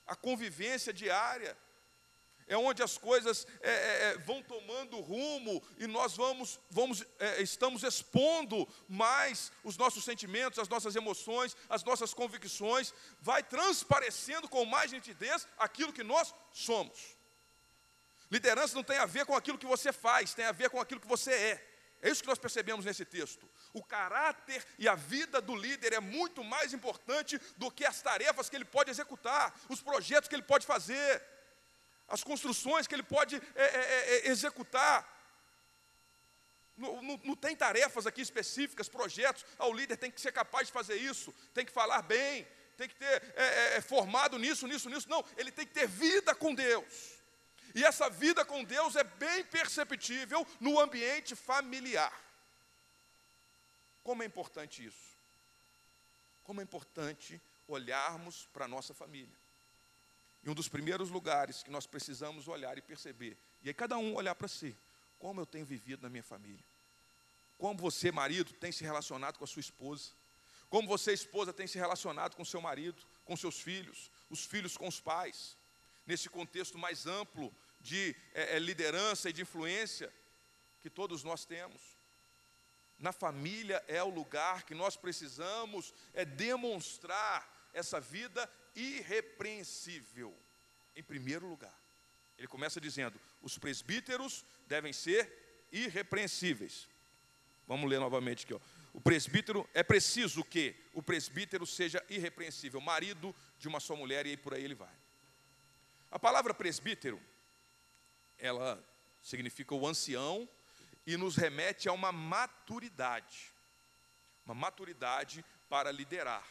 [0.06, 1.56] a convivência diária
[2.48, 7.42] é onde as coisas é, é, é, vão tomando rumo e nós vamos, vamos é,
[7.42, 14.64] estamos expondo mais os nossos sentimentos, as nossas emoções, as nossas convicções, vai transparecendo com
[14.64, 17.16] mais nitidez aquilo que nós somos.
[18.30, 21.00] Liderança não tem a ver com aquilo que você faz, tem a ver com aquilo
[21.00, 21.68] que você é.
[22.00, 23.48] É isso que nós percebemos nesse texto.
[23.72, 28.48] O caráter e a vida do líder é muito mais importante do que as tarefas
[28.48, 31.22] que ele pode executar, os projetos que ele pode fazer
[32.08, 35.16] as construções que ele pode é, é, é, é executar.
[36.76, 39.44] Não, tem tarefas aqui específicas, projetos.
[39.58, 42.88] Ah, o líder tem que ser capaz de fazer isso, tem que falar bem, tem
[42.88, 45.08] que ter é, é, formado nisso, nisso, nisso.
[45.08, 47.18] Não, ele tem que ter vida com Deus.
[47.74, 52.12] E essa vida com Deus é bem perceptível no ambiente familiar.
[54.02, 55.18] Como é importante isso?
[56.44, 59.36] Como é importante olharmos para a nossa família.
[60.48, 64.14] E um dos primeiros lugares que nós precisamos olhar e perceber, e aí cada um
[64.14, 64.74] olhar para si,
[65.18, 66.64] como eu tenho vivido na minha família.
[67.58, 70.12] Como você, marido, tem se relacionado com a sua esposa.
[70.70, 74.88] Como você, esposa, tem se relacionado com seu marido, com seus filhos, os filhos com
[74.88, 75.54] os pais.
[76.06, 80.10] Nesse contexto mais amplo de é, liderança e de influência
[80.80, 81.82] que todos nós temos.
[82.98, 90.34] Na família é o lugar que nós precisamos é demonstrar essa vida irrepreensível,
[90.94, 91.76] em primeiro lugar.
[92.36, 96.88] Ele começa dizendo: os presbíteros devem ser irrepreensíveis.
[97.66, 98.54] Vamos ler novamente aqui.
[98.54, 98.60] Ó.
[98.94, 104.30] O presbítero, é preciso que o presbítero seja irrepreensível, marido de uma só mulher, e
[104.30, 104.94] aí por aí ele vai.
[106.10, 107.20] A palavra presbítero,
[108.38, 108.82] ela
[109.22, 110.48] significa o ancião
[111.06, 113.52] e nos remete a uma maturidade,
[114.46, 116.46] uma maturidade para liderar.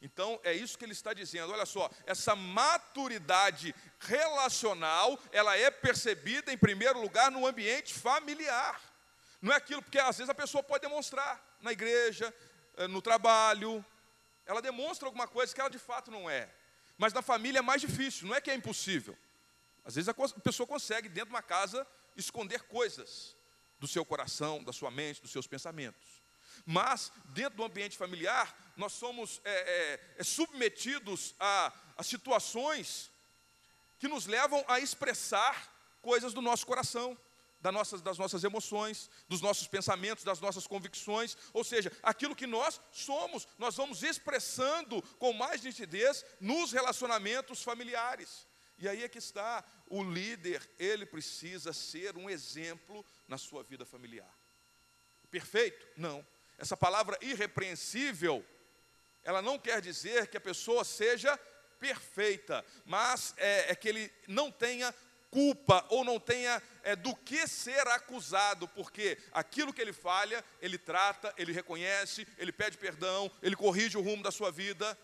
[0.00, 1.52] Então é isso que ele está dizendo.
[1.52, 8.80] Olha só, essa maturidade relacional, ela é percebida em primeiro lugar no ambiente familiar.
[9.40, 12.34] Não é aquilo porque às vezes a pessoa pode demonstrar na igreja,
[12.76, 13.84] eh, no trabalho,
[14.44, 16.48] ela demonstra alguma coisa que ela de fato não é.
[16.96, 19.16] Mas na família é mais difícil, não é que é impossível.
[19.84, 23.36] Às vezes a pessoa consegue dentro de uma casa esconder coisas
[23.78, 26.22] do seu coração, da sua mente, dos seus pensamentos.
[26.64, 33.10] Mas, dentro do ambiente familiar, nós somos é, é, é, submetidos a, a situações
[33.98, 37.18] que nos levam a expressar coisas do nosso coração,
[37.60, 42.46] das nossas, das nossas emoções, dos nossos pensamentos, das nossas convicções, ou seja, aquilo que
[42.46, 48.46] nós somos, nós vamos expressando com mais nitidez nos relacionamentos familiares.
[48.78, 53.86] E aí é que está, o líder, ele precisa ser um exemplo na sua vida
[53.86, 54.32] familiar.
[55.30, 55.86] Perfeito?
[55.96, 56.24] Não.
[56.58, 58.44] Essa palavra irrepreensível,
[59.26, 61.36] ela não quer dizer que a pessoa seja
[61.80, 64.94] perfeita, mas é, é que ele não tenha
[65.32, 70.78] culpa ou não tenha é, do que ser acusado, porque aquilo que ele falha, ele
[70.78, 74.96] trata, ele reconhece, ele pede perdão, ele corrige o rumo da sua vida.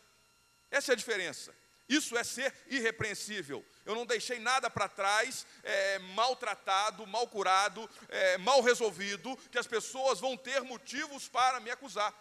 [0.70, 1.52] Essa é a diferença.
[1.88, 3.66] Isso é ser irrepreensível.
[3.84, 9.66] Eu não deixei nada para trás, é, maltratado, mal curado, é, mal resolvido, que as
[9.66, 12.14] pessoas vão ter motivos para me acusar.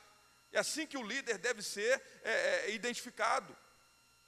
[0.51, 3.55] É assim que o líder deve ser é, é identificado.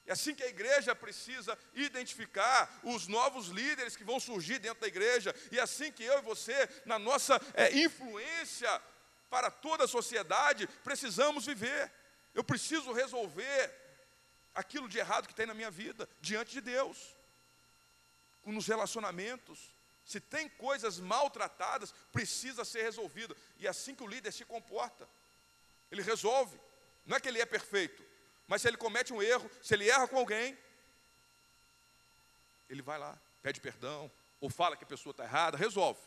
[0.05, 4.87] É assim que a igreja precisa identificar os novos líderes que vão surgir dentro da
[4.87, 5.33] igreja.
[5.51, 8.81] E é assim que eu e você, na nossa é, influência
[9.29, 11.91] para toda a sociedade, precisamos viver.
[12.33, 13.73] Eu preciso resolver
[14.53, 17.15] aquilo de errado que tem na minha vida diante de Deus.
[18.45, 23.35] Nos relacionamentos, se tem coisas maltratadas, precisa ser resolvido.
[23.57, 25.07] E é assim que o líder se comporta.
[25.93, 26.59] Ele resolve.
[27.05, 28.03] Não é que ele é perfeito,
[28.47, 30.57] mas se ele comete um erro, se ele erra com alguém,
[32.67, 36.01] ele vai lá, pede perdão, ou fala que a pessoa está errada, resolve.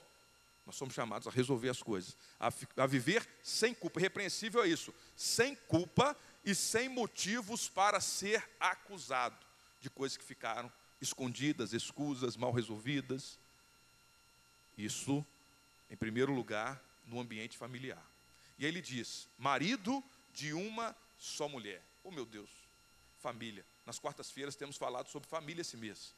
[0.65, 4.01] Nós somos chamados a resolver as coisas, a, a viver sem culpa.
[4.01, 9.47] Repreensível é isso, sem culpa e sem motivos para ser acusado
[9.81, 13.39] de coisas que ficaram escondidas, escusas, mal resolvidas.
[14.77, 15.25] Isso,
[15.89, 18.05] em primeiro lugar, no ambiente familiar.
[18.59, 21.83] E aí ele diz: marido de uma só mulher.
[22.03, 22.51] Oh meu Deus,
[23.21, 23.65] família.
[23.85, 26.15] Nas quartas-feiras temos falado sobre família esse mês.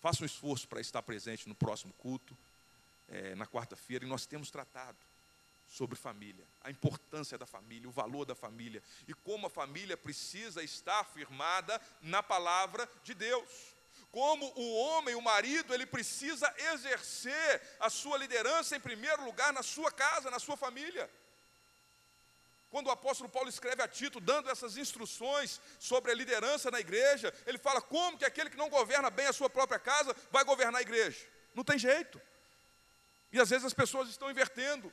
[0.00, 2.36] Faça um esforço para estar presente no próximo culto,
[3.08, 4.98] é, na quarta-feira, e nós temos tratado
[5.72, 10.62] sobre família, a importância da família, o valor da família e como a família precisa
[10.62, 13.71] estar firmada na palavra de Deus.
[14.12, 19.62] Como o homem, o marido, ele precisa exercer a sua liderança em primeiro lugar na
[19.62, 21.10] sua casa, na sua família.
[22.70, 27.32] Quando o apóstolo Paulo escreve a Tito, dando essas instruções sobre a liderança na igreja,
[27.46, 30.78] ele fala como que aquele que não governa bem a sua própria casa vai governar
[30.78, 31.26] a igreja.
[31.54, 32.20] Não tem jeito.
[33.32, 34.92] E às vezes as pessoas estão invertendo.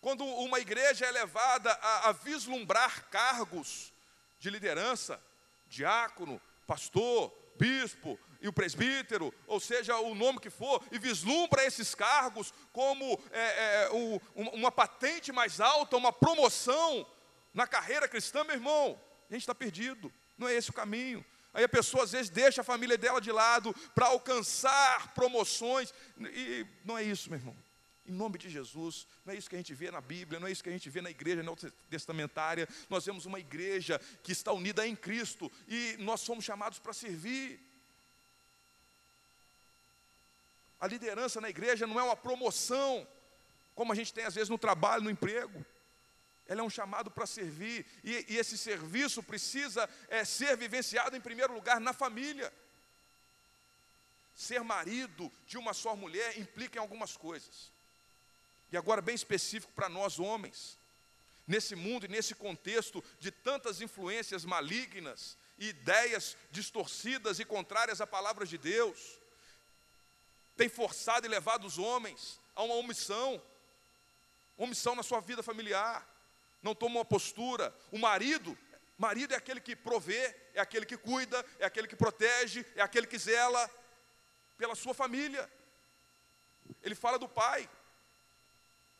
[0.00, 3.92] Quando uma igreja é levada a, a vislumbrar cargos
[4.38, 5.20] de liderança,
[5.66, 11.94] diácono, pastor, bispo, e o presbítero, ou seja, o nome que for, e vislumbra esses
[11.94, 14.20] cargos como é, é, um,
[14.52, 17.06] uma patente mais alta, uma promoção
[17.52, 21.24] na carreira cristã, meu irmão, a gente está perdido, não é esse o caminho.
[21.52, 26.64] Aí a pessoa às vezes deixa a família dela de lado para alcançar promoções, e
[26.84, 27.56] não é isso, meu irmão.
[28.08, 30.50] Em nome de Jesus, não é isso que a gente vê na Bíblia, não é
[30.50, 31.44] isso que a gente vê na igreja
[31.90, 32.66] testamentária.
[32.88, 37.60] Nós vemos uma igreja que está unida em Cristo e nós somos chamados para servir.
[40.80, 43.06] A liderança na igreja não é uma promoção,
[43.74, 45.62] como a gente tem às vezes no trabalho, no emprego.
[46.46, 51.20] Ela é um chamado para servir, e, e, esse serviço precisa é, ser vivenciado em
[51.20, 52.50] primeiro lugar na família.
[54.34, 57.76] Ser marido de uma só mulher implica em algumas coisas.
[58.70, 60.78] E agora, bem específico para nós homens,
[61.46, 68.06] nesse mundo e nesse contexto de tantas influências malignas, e ideias distorcidas e contrárias à
[68.06, 69.18] palavra de Deus,
[70.56, 73.42] tem forçado e levado os homens a uma omissão,
[74.56, 76.06] omissão na sua vida familiar,
[76.62, 77.74] não toma uma postura.
[77.90, 78.56] O marido,
[78.96, 83.06] marido é aquele que provê, é aquele que cuida, é aquele que protege, é aquele
[83.06, 83.68] que zela
[84.56, 85.50] pela sua família.
[86.82, 87.68] Ele fala do pai.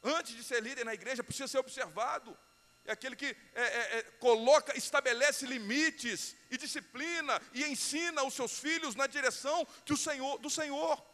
[0.03, 2.37] Antes de ser líder na igreja, precisa ser observado.
[2.85, 8.59] É aquele que é, é, é, coloca, estabelece limites e disciplina e ensina os seus
[8.59, 11.05] filhos na direção que o Senhor, do Senhor.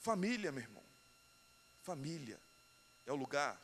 [0.00, 0.82] Família, meu irmão.
[1.84, 2.40] Família
[3.06, 3.60] é o lugar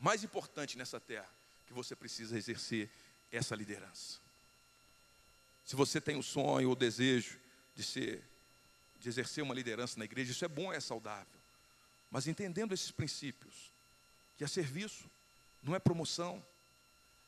[0.00, 1.28] mais importante nessa terra
[1.66, 2.90] que você precisa exercer
[3.30, 4.18] essa liderança.
[5.64, 7.38] Se você tem o sonho ou o desejo
[7.74, 8.22] de ser
[8.98, 11.33] de exercer uma liderança na igreja, isso é bom, é saudável.
[12.14, 13.72] Mas entendendo esses princípios,
[14.38, 15.10] que é serviço,
[15.60, 16.40] não é promoção.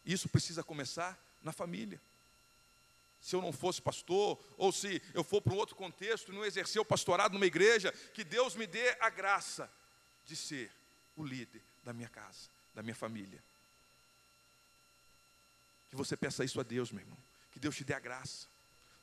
[0.05, 2.01] Isso precisa começar na família
[3.21, 6.45] se eu não fosse pastor, ou se eu for para um outro contexto e não
[6.45, 9.69] exercer o pastorado numa igreja, que Deus me dê a graça
[10.25, 10.71] de ser
[11.17, 13.43] o líder da minha casa, da minha família.
[15.91, 17.19] Que você peça isso a Deus, meu irmão.
[17.51, 18.47] Que Deus te dê a graça.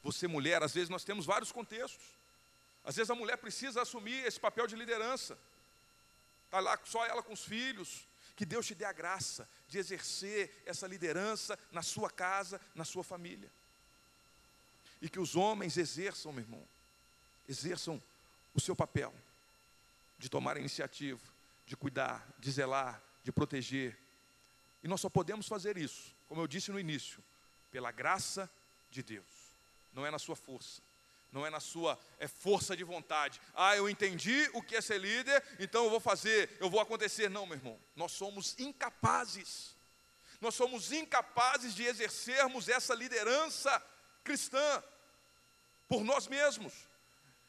[0.01, 2.05] Você, mulher, às vezes nós temos vários contextos.
[2.85, 5.37] Às vezes a mulher precisa assumir esse papel de liderança.
[6.53, 8.07] Está lá só ela com os filhos.
[8.35, 13.03] Que Deus te dê a graça de exercer essa liderança na sua casa, na sua
[13.03, 13.51] família
[15.03, 16.65] e que os homens exerçam, meu irmão,
[17.45, 18.01] exerçam
[18.53, 19.13] o seu papel
[20.17, 21.21] de tomar a iniciativa,
[21.65, 23.99] de cuidar, de zelar, de proteger.
[24.81, 27.21] E nós só podemos fazer isso, como eu disse no início,
[27.69, 28.49] pela graça
[28.89, 29.25] de Deus.
[29.91, 30.81] Não é na sua força,
[31.33, 33.41] não é na sua é força de vontade.
[33.55, 37.29] Ah, eu entendi o que é ser líder, então eu vou fazer, eu vou acontecer.
[37.29, 39.75] Não, meu irmão, nós somos incapazes.
[40.39, 43.83] Nós somos incapazes de exercermos essa liderança
[44.23, 44.83] cristã
[45.87, 46.73] por nós mesmos.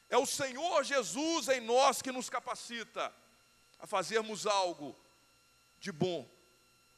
[0.08, 3.14] É o Senhor Jesus em nós que nos capacita
[3.78, 4.96] a fazermos algo
[5.78, 6.26] de bom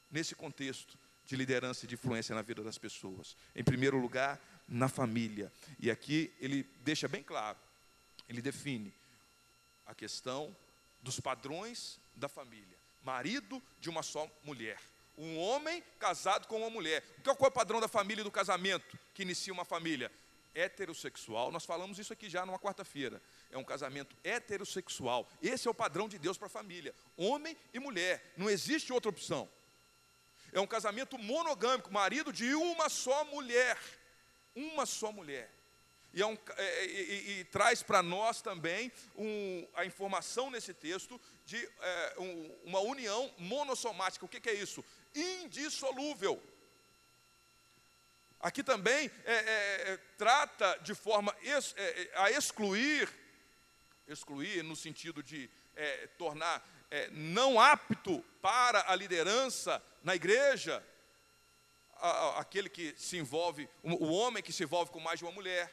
[0.08, 3.36] nesse contexto de liderança e de influência na vida das pessoas.
[3.54, 5.52] Em primeiro lugar, na família.
[5.78, 7.58] E aqui ele deixa bem claro,
[8.28, 8.92] ele define
[9.86, 10.56] a questão
[11.00, 12.76] dos padrões da família.
[13.02, 14.80] Marido de uma só mulher,
[15.18, 17.02] Um homem casado com uma mulher.
[17.24, 20.12] Qual é o padrão da família e do casamento que inicia uma família?
[20.54, 21.50] Heterossexual.
[21.50, 23.22] Nós falamos isso aqui já numa quarta-feira.
[23.50, 25.26] É um casamento heterossexual.
[25.42, 26.94] Esse é o padrão de Deus para a família.
[27.16, 28.34] Homem e mulher.
[28.36, 29.48] Não existe outra opção.
[30.52, 33.78] É um casamento monogâmico, marido de uma só mulher.
[34.56, 35.50] Uma só mulher.
[36.16, 40.72] E, é um, é, e, e, e traz para nós também um, a informação nesse
[40.72, 44.24] texto de é, um, uma união monossomática.
[44.24, 44.82] O que, que, é isso?
[45.14, 46.42] Indissolúvel.
[48.40, 51.36] Aqui também é, é, é trata de forma
[52.14, 53.10] a excluir,
[54.08, 55.50] excluir no sentido de
[56.16, 56.66] tornar
[57.10, 60.82] não apto para a liderança na igreja,
[62.36, 65.72] aquele que se envolve, o homem que se envolve com mais de uma mulher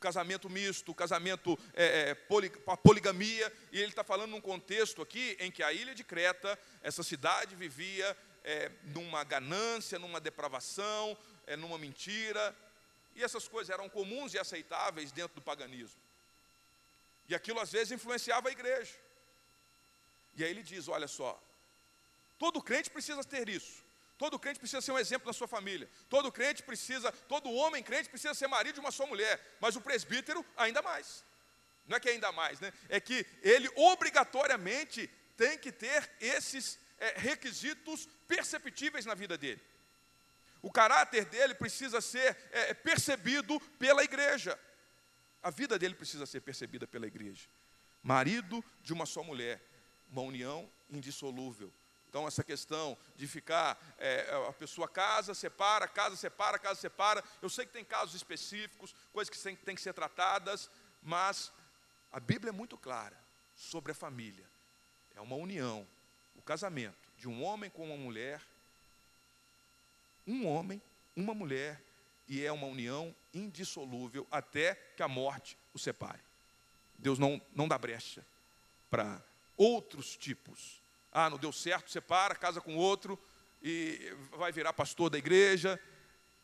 [0.00, 5.02] casamento misto, o casamento, é, é, poli, a poligamia, e ele está falando num contexto
[5.02, 11.16] aqui em que a ilha de Creta, essa cidade vivia é, numa ganância, numa depravação,
[11.46, 12.56] é, numa mentira,
[13.14, 16.00] e essas coisas eram comuns e aceitáveis dentro do paganismo.
[17.28, 18.94] E aquilo às vezes influenciava a igreja.
[20.34, 21.40] E aí ele diz: olha só,
[22.38, 23.84] todo crente precisa ter isso.
[24.20, 25.88] Todo crente precisa ser um exemplo na sua família.
[26.10, 29.40] Todo crente precisa, todo homem crente precisa ser marido de uma só mulher.
[29.58, 31.24] Mas o presbítero, ainda mais.
[31.86, 32.70] Não é que ainda mais, né?
[32.90, 35.08] É que ele obrigatoriamente
[35.38, 39.62] tem que ter esses é, requisitos perceptíveis na vida dele.
[40.60, 44.60] O caráter dele precisa ser é, percebido pela igreja.
[45.42, 47.48] A vida dele precisa ser percebida pela igreja.
[48.02, 49.62] Marido de uma só mulher,
[50.10, 51.72] uma união indissolúvel.
[52.10, 57.22] Então, essa questão de ficar, é, a pessoa casa, separa, casa, separa, casa, separa.
[57.40, 60.68] Eu sei que tem casos específicos, coisas que têm que ser tratadas,
[61.00, 61.52] mas
[62.10, 63.16] a Bíblia é muito clara
[63.54, 64.44] sobre a família.
[65.14, 65.86] É uma união,
[66.34, 68.42] o casamento de um homem com uma mulher,
[70.26, 70.82] um homem,
[71.14, 71.80] uma mulher,
[72.26, 76.22] e é uma união indissolúvel até que a morte o separe.
[76.98, 78.26] Deus não, não dá brecha
[78.90, 79.22] para
[79.56, 80.80] outros tipos
[81.12, 83.18] ah, não deu certo, separa, casa com outro
[83.62, 85.80] e vai virar pastor da igreja.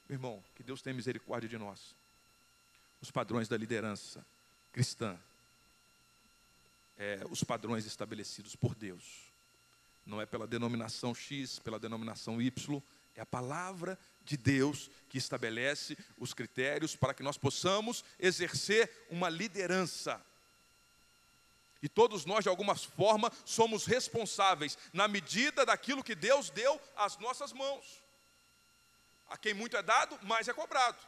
[0.08, 1.96] Meu irmão, que Deus tenha misericórdia de nós.
[3.00, 4.24] Os padrões da liderança
[4.72, 5.18] cristã,
[6.98, 9.32] é, os padrões estabelecidos por Deus,
[10.04, 12.82] não é pela denominação X, pela denominação Y,
[13.14, 19.28] é a palavra de Deus que estabelece os critérios para que nós possamos exercer uma
[19.28, 20.24] liderança
[21.86, 27.16] e todos nós, de alguma forma, somos responsáveis na medida daquilo que Deus deu às
[27.18, 28.02] nossas mãos.
[29.28, 30.98] A quem muito é dado, mais é cobrado.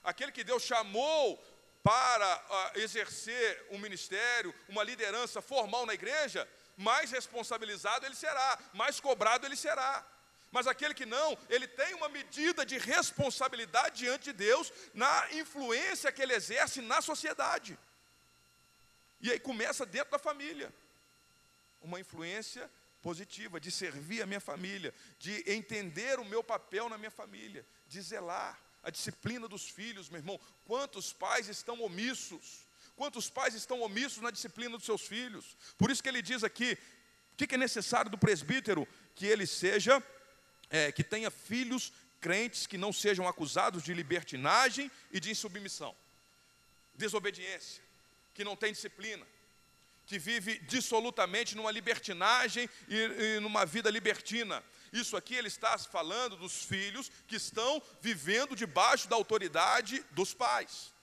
[0.00, 1.44] Aquele que Deus chamou
[1.82, 9.00] para uh, exercer um ministério, uma liderança formal na igreja, mais responsabilizado ele será, mais
[9.00, 10.06] cobrado ele será.
[10.52, 16.12] Mas aquele que não, ele tem uma medida de responsabilidade diante de Deus na influência
[16.12, 17.76] que ele exerce na sociedade.
[19.20, 20.72] E aí começa dentro da família.
[21.80, 22.70] Uma influência
[23.02, 28.00] positiva, de servir a minha família, de entender o meu papel na minha família, de
[28.00, 30.40] zelar a disciplina dos filhos, meu irmão.
[30.64, 32.66] Quantos pais estão omissos?
[32.96, 35.56] Quantos pais estão omissos na disciplina dos seus filhos?
[35.76, 36.76] Por isso que ele diz aqui:
[37.32, 38.86] o que é necessário do presbítero?
[39.14, 40.02] Que ele seja,
[40.70, 45.94] é, que tenha filhos crentes que não sejam acusados de libertinagem e de insubmissão,
[46.94, 47.87] desobediência
[48.38, 49.26] que não tem disciplina,
[50.06, 54.62] que vive dissolutamente numa libertinagem e, e numa vida libertina.
[54.92, 60.94] Isso aqui ele está falando dos filhos que estão vivendo debaixo da autoridade dos pais.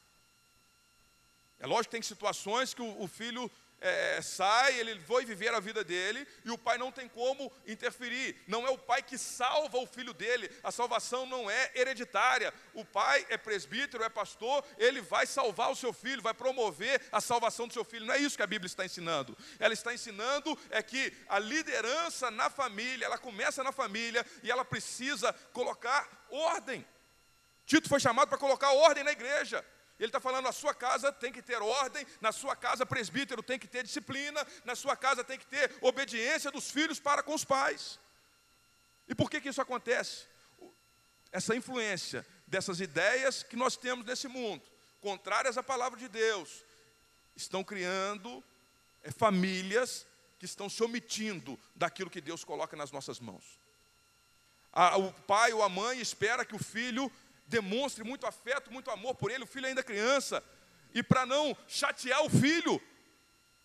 [1.59, 3.51] É lógico que tem situações que o, o filho
[3.82, 8.36] é, sai, ele foi viver a vida dele e o pai não tem como interferir.
[8.47, 12.53] Não é o pai que salva o filho dele, a salvação não é hereditária.
[12.73, 17.21] O pai é presbítero, é pastor, ele vai salvar o seu filho, vai promover a
[17.21, 18.05] salvação do seu filho.
[18.05, 19.38] Não é isso que a Bíblia está ensinando.
[19.59, 24.65] Ela está ensinando é que a liderança na família, ela começa na família e ela
[24.65, 26.86] precisa colocar ordem.
[27.65, 29.65] Tito foi chamado para colocar ordem na igreja.
[30.00, 33.58] Ele está falando: a sua casa tem que ter ordem, na sua casa, presbítero tem
[33.58, 37.46] que ter disciplina, na sua casa tem que ter obediência dos filhos para com os
[37.46, 38.00] pais.
[39.08, 40.26] E por que, que isso acontece?
[41.32, 44.64] Essa influência dessas ideias que nós temos nesse mundo,
[45.02, 46.64] contrárias à palavra de Deus,
[47.36, 48.43] estão criando
[49.04, 50.06] é, famílias
[50.39, 53.60] que estão se omitindo daquilo que Deus coloca nas nossas mãos.
[54.72, 57.12] A, o pai ou a mãe espera que o filho
[57.48, 60.43] demonstre muito afeto, muito amor por ele, o filho ainda é criança,
[60.93, 62.82] e para não chatear o filho,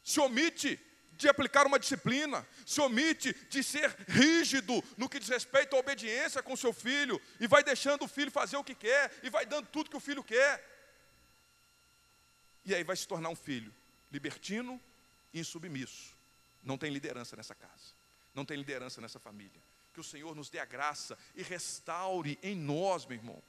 [0.03, 0.79] se omite
[1.13, 6.43] de aplicar uma disciplina, se omite de ser rígido no que diz respeito à obediência
[6.43, 9.67] com seu filho, e vai deixando o filho fazer o que quer, e vai dando
[9.69, 10.67] tudo que o filho quer.
[12.65, 13.75] E aí vai se tornar um filho
[14.11, 14.81] libertino
[15.33, 16.17] e insubmisso.
[16.63, 17.95] Não tem liderança nessa casa,
[18.35, 19.63] não tem liderança nessa família.
[19.93, 23.43] Que o Senhor nos dê a graça e restaure em nós, meu irmão.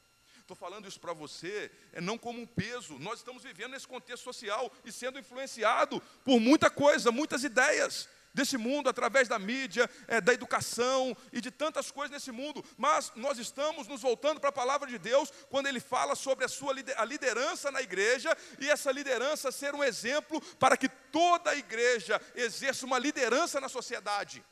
[0.52, 3.00] Estou falando isso para você, é não como um peso.
[3.00, 8.58] Nós estamos vivendo nesse contexto social e sendo influenciado por muita coisa, muitas ideias desse
[8.58, 13.38] mundo, através da mídia, é, da educação e de tantas coisas nesse mundo, mas nós
[13.38, 17.06] estamos nos voltando para a palavra de Deus quando ele fala sobre a sua a
[17.06, 22.86] liderança na igreja e essa liderança ser um exemplo para que toda a igreja exerça
[22.86, 24.44] uma liderança na sociedade.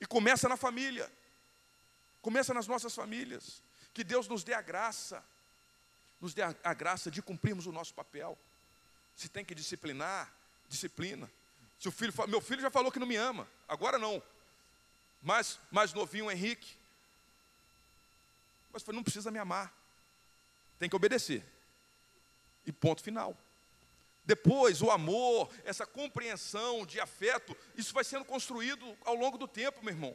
[0.00, 1.08] E começa na família,
[2.20, 3.64] começa nas nossas famílias.
[3.96, 5.24] Que Deus nos dê a graça,
[6.20, 8.36] nos dê a, graça de cumprirmos o nosso papel.
[9.14, 10.30] Se tem que disciplinar,
[10.68, 11.30] disciplina.
[11.80, 14.22] Se o filho, meu filho já falou que não me ama, agora não.
[15.22, 16.76] Mas mais novinho, Henrique.
[18.70, 19.72] Mas não precisa me amar.
[20.78, 21.42] Tem que obedecer.
[22.66, 23.34] E ponto final.
[24.26, 29.82] Depois, o amor, essa compreensão de afeto, isso vai sendo construído ao longo do tempo,
[29.82, 30.14] meu irmão.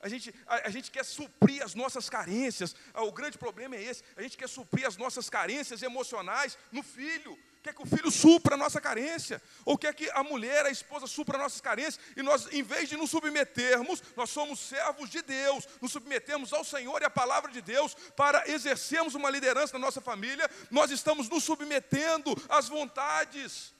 [0.00, 3.82] A gente, a, a, gente quer suprir as nossas carências, ah, o grande problema é
[3.82, 7.36] esse: a gente quer suprir as nossas carências emocionais no filho.
[7.62, 11.08] Quer que o filho supra a nossa carência, ou quer que a mulher, a esposa,
[11.08, 15.66] supra nossas carências, e nós, em vez de nos submetermos, nós somos servos de Deus,
[15.80, 20.00] nos submetemos ao Senhor e à palavra de Deus para exercermos uma liderança na nossa
[20.00, 23.74] família, nós estamos nos submetendo às vontades,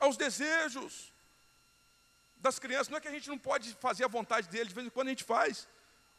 [0.00, 1.13] aos desejos
[2.44, 2.88] das crianças.
[2.88, 5.08] Não é que a gente não pode fazer a vontade deles, de vez em quando
[5.08, 5.66] a gente faz,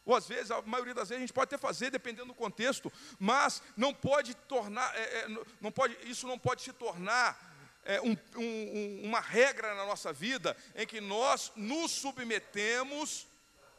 [0.03, 2.91] ou às vezes, a maioria das vezes, a gente pode até fazer, dependendo do contexto,
[3.19, 5.27] mas não pode tornar, é, é,
[5.61, 7.39] não pode, isso não pode se tornar
[7.83, 13.27] é, um, um, uma regra na nossa vida em que nós nos submetemos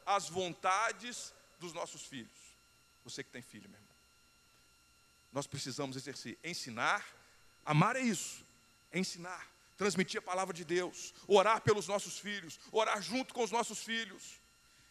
[0.04, 2.56] às vontades dos nossos filhos.
[3.04, 3.96] Você que tem filho, meu irmão.
[5.32, 7.06] Nós precisamos exercer, ensinar,
[7.64, 8.44] amar é isso,
[8.92, 9.46] ensinar,
[9.76, 14.40] transmitir a palavra de Deus, orar pelos nossos filhos, orar junto com os nossos filhos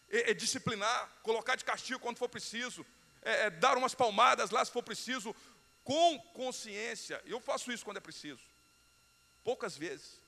[0.08, 2.86] é, é disciplinar, colocar de castigo quando for preciso,
[3.22, 5.34] é, é dar umas palmadas lá se for preciso,
[5.82, 7.20] com consciência.
[7.24, 8.42] Eu faço isso quando é preciso,
[9.42, 10.20] poucas vezes,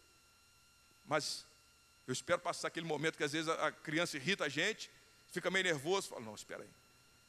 [1.06, 1.46] mas
[2.06, 4.90] eu espero passar aquele momento que às vezes a criança irrita a gente,
[5.30, 6.70] fica meio nervoso, fala, não, espera aí,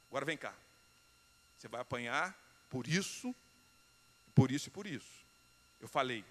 [0.10, 0.54] agora vem cá,
[1.58, 2.36] você vai apanhar
[2.70, 3.36] por isso,
[4.34, 5.26] por isso e por isso.
[5.82, 6.26] Eu falei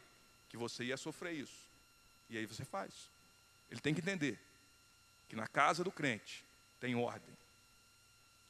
[0.48, 1.68] que você ia sofrer isso,
[2.30, 2.92] e aí você faz.
[3.70, 4.38] Ele tem que entender
[5.28, 6.44] que na casa do crente
[6.80, 7.36] tem ordem.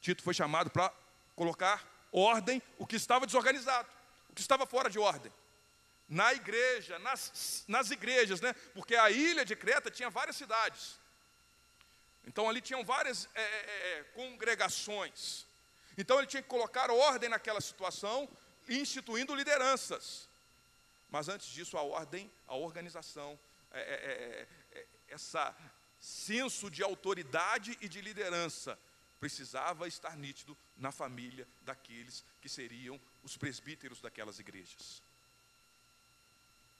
[0.01, 0.93] Tito foi chamado para
[1.35, 3.89] colocar ordem o que estava desorganizado,
[4.29, 5.31] o que estava fora de ordem.
[6.07, 8.53] Na igreja, nas, nas igrejas, né?
[8.73, 10.99] Porque a ilha de Creta tinha várias cidades.
[12.25, 15.45] Então ali tinham várias é, é, é congregações.
[15.97, 18.29] Então ele tinha que colocar ordem naquela situação,
[18.69, 20.28] instituindo lideranças.
[21.09, 23.39] Mas antes disso, a ordem, a organização,
[23.71, 24.47] é, é,
[24.79, 25.55] é essa
[25.99, 28.79] senso de autoridade e de liderança
[29.19, 35.03] precisava estar nítido na família daqueles que seriam os presbíteros daquelas igrejas.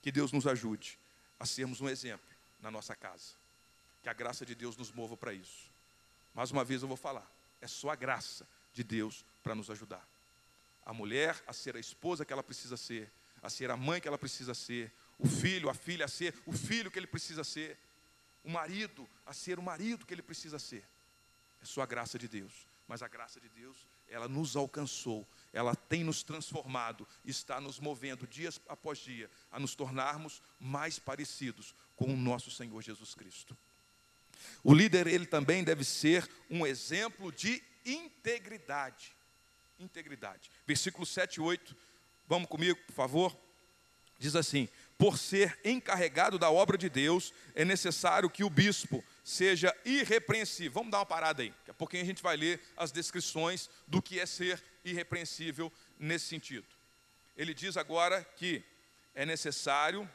[0.02, 0.98] Que Deus nos ajude
[1.38, 2.30] a sermos um exemplo
[2.62, 3.34] na nossa casa.
[4.02, 5.70] Que a graça de Deus nos mova para isso.
[6.34, 10.08] Mais uma vez eu vou falar, é só a graça de Deus para nos ajudar.
[10.86, 13.12] A mulher a ser a esposa que ela precisa ser,
[13.42, 16.52] a ser a mãe que ela precisa ser, o filho, a filha a ser o
[16.52, 17.78] filho que ele precisa ser
[18.44, 20.84] o marido a ser o marido que ele precisa ser.
[21.62, 22.68] É só a graça de Deus.
[22.88, 28.26] Mas a graça de Deus, ela nos alcançou, ela tem nos transformado, está nos movendo
[28.26, 33.56] dia após dia a nos tornarmos mais parecidos com o nosso Senhor Jesus Cristo.
[34.64, 39.14] O líder, ele também deve ser um exemplo de integridade.
[39.80, 40.50] Integridade.
[40.66, 41.78] Versículo 7 e 8.
[42.30, 43.36] Vamos comigo, por favor.
[44.20, 44.70] Diz assim:
[45.00, 50.74] por ser encarregado da obra de Deus, é necessário que o bispo seja irrepreensível.
[50.74, 51.50] Vamos dar uma parada aí.
[51.50, 56.28] Daqui a pouquinho a gente vai ler as descrições do que é ser irrepreensível nesse
[56.28, 56.68] sentido.
[57.36, 58.64] Ele diz agora que
[59.16, 60.08] é necessário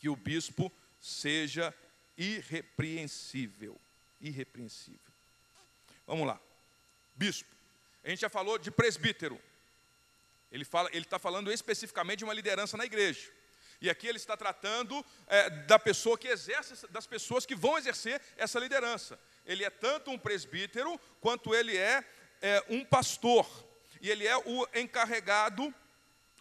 [0.00, 1.72] que o bispo seja
[2.16, 3.80] irrepreensível.
[4.20, 5.12] Irrepreensível.
[6.04, 6.40] Vamos lá.
[7.14, 7.54] Bispo.
[8.02, 9.40] A gente já falou de presbítero.
[10.50, 13.30] Ele está falando especificamente de uma liderança na igreja.
[13.80, 18.20] E aqui ele está tratando é, da pessoa que exerce, das pessoas que vão exercer
[18.36, 19.18] essa liderança.
[19.46, 22.04] Ele é tanto um presbítero, quanto ele é,
[22.42, 23.46] é um pastor.
[24.00, 25.72] E ele é o encarregado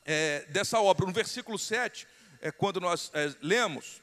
[0.03, 1.05] é, dessa obra.
[1.05, 2.07] No versículo 7,
[2.41, 4.01] é, quando nós é, lemos,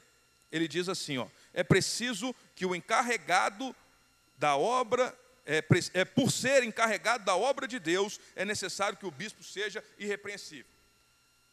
[0.51, 3.75] ele diz assim: ó, é preciso que o encarregado
[4.37, 9.11] da obra, é, é, por ser encarregado da obra de Deus, é necessário que o
[9.11, 10.71] bispo seja irrepreensível.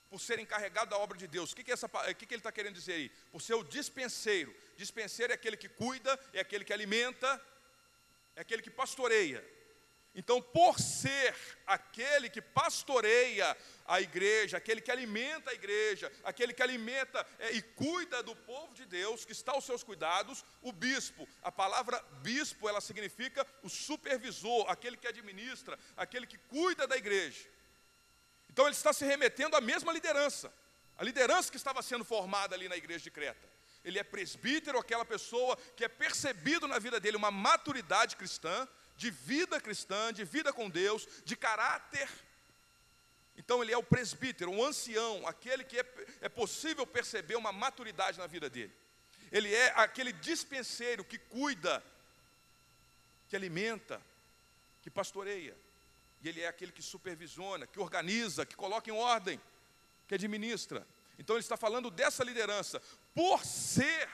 [0.08, 1.52] Por ser encarregado da obra de Deus.
[1.52, 3.08] O que, que, essa, que, que ele está querendo dizer aí?
[3.30, 4.54] Por ser o dispenseiro.
[4.76, 7.40] Dispenseiro é aquele que cuida, é aquele que alimenta,
[8.36, 9.44] é aquele que pastoreia.
[10.14, 11.34] Então, por ser
[11.66, 13.56] aquele que pastoreia
[13.86, 18.74] a igreja, aquele que alimenta a igreja, aquele que alimenta é, e cuida do povo
[18.74, 21.26] de Deus, que está aos seus cuidados, o bispo.
[21.42, 27.48] A palavra bispo, ela significa o supervisor, aquele que administra, aquele que cuida da igreja.
[28.50, 30.52] Então, ele está se remetendo à mesma liderança,
[30.98, 33.50] a liderança que estava sendo formada ali na igreja de Creta.
[33.82, 39.10] Ele é presbítero, aquela pessoa que é percebido na vida dele uma maturidade cristã, de
[39.10, 42.08] vida cristã, de vida com Deus, de caráter.
[43.36, 45.86] Então ele é o presbítero, um ancião, aquele que é,
[46.20, 48.72] é possível perceber uma maturidade na vida dele.
[49.30, 51.82] Ele é aquele dispenseiro que cuida,
[53.28, 54.00] que alimenta,
[54.82, 55.56] que pastoreia.
[56.22, 59.40] E ele é aquele que supervisiona, que organiza, que coloca em ordem,
[60.06, 60.86] que administra.
[61.18, 62.80] Então ele está falando dessa liderança.
[63.14, 64.08] Por ser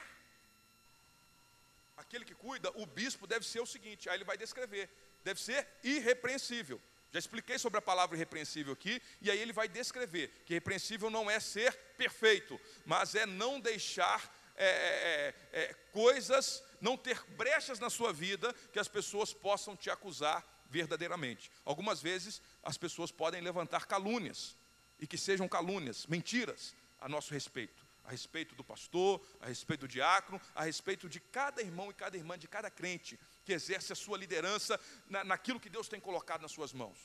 [2.09, 4.89] aquele que cuida, o bispo deve ser o seguinte, aí ele vai descrever,
[5.23, 6.81] deve ser irrepreensível.
[7.13, 11.31] Já expliquei sobre a palavra irrepreensível aqui, e aí ele vai descrever que irrepreensível não
[11.31, 17.79] é ser perfeito, mas é não deixar é, é, é, é, coisas, não ter brechas
[17.79, 21.51] na sua vida que as pessoas possam te acusar verdadeiramente.
[21.65, 24.57] Algumas vezes as pessoas podem levantar calúnias,
[24.99, 29.89] e que sejam calúnias, mentiras a nosso respeito a respeito do pastor, a respeito do
[29.89, 33.97] diácono, a respeito de cada irmão e cada irmã, de cada crente que exerce a
[33.97, 34.81] sua liderança
[35.11, 36.97] na, naquilo que Deus tem colocado nas suas mãos.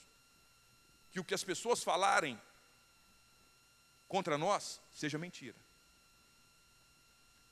[1.12, 2.42] Que o que as pessoas falarem
[4.08, 5.58] contra nós seja mentira,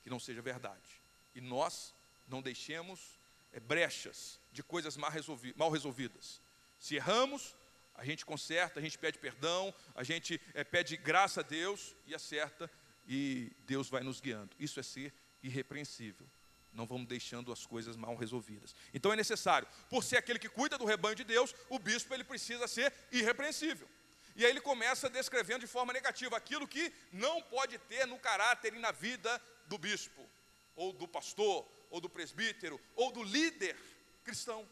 [0.02, 1.02] que não seja verdade.
[1.34, 1.92] E nós
[2.26, 3.18] não deixemos
[3.52, 6.40] é, brechas de coisas mal, resolvi mal resolvidas.
[6.80, 7.54] Se erramos,
[7.94, 12.14] a gente conserta, a gente pede perdão, a gente é, pede graça a Deus e
[12.14, 12.70] acerta
[13.06, 14.54] e Deus vai nos guiando.
[14.58, 16.26] Isso é ser irrepreensível.
[16.72, 18.74] Não vamos deixando as coisas mal resolvidas.
[18.94, 22.24] Então é necessário, por ser aquele que cuida do rebanho de Deus, o bispo ele
[22.24, 23.88] precisa ser irrepreensível.
[24.34, 28.72] E aí ele começa descrevendo de forma negativa aquilo que não pode ter no caráter
[28.72, 30.26] e na vida do bispo,
[30.74, 33.76] ou do pastor, ou do presbítero, ou do líder
[34.24, 34.66] cristão,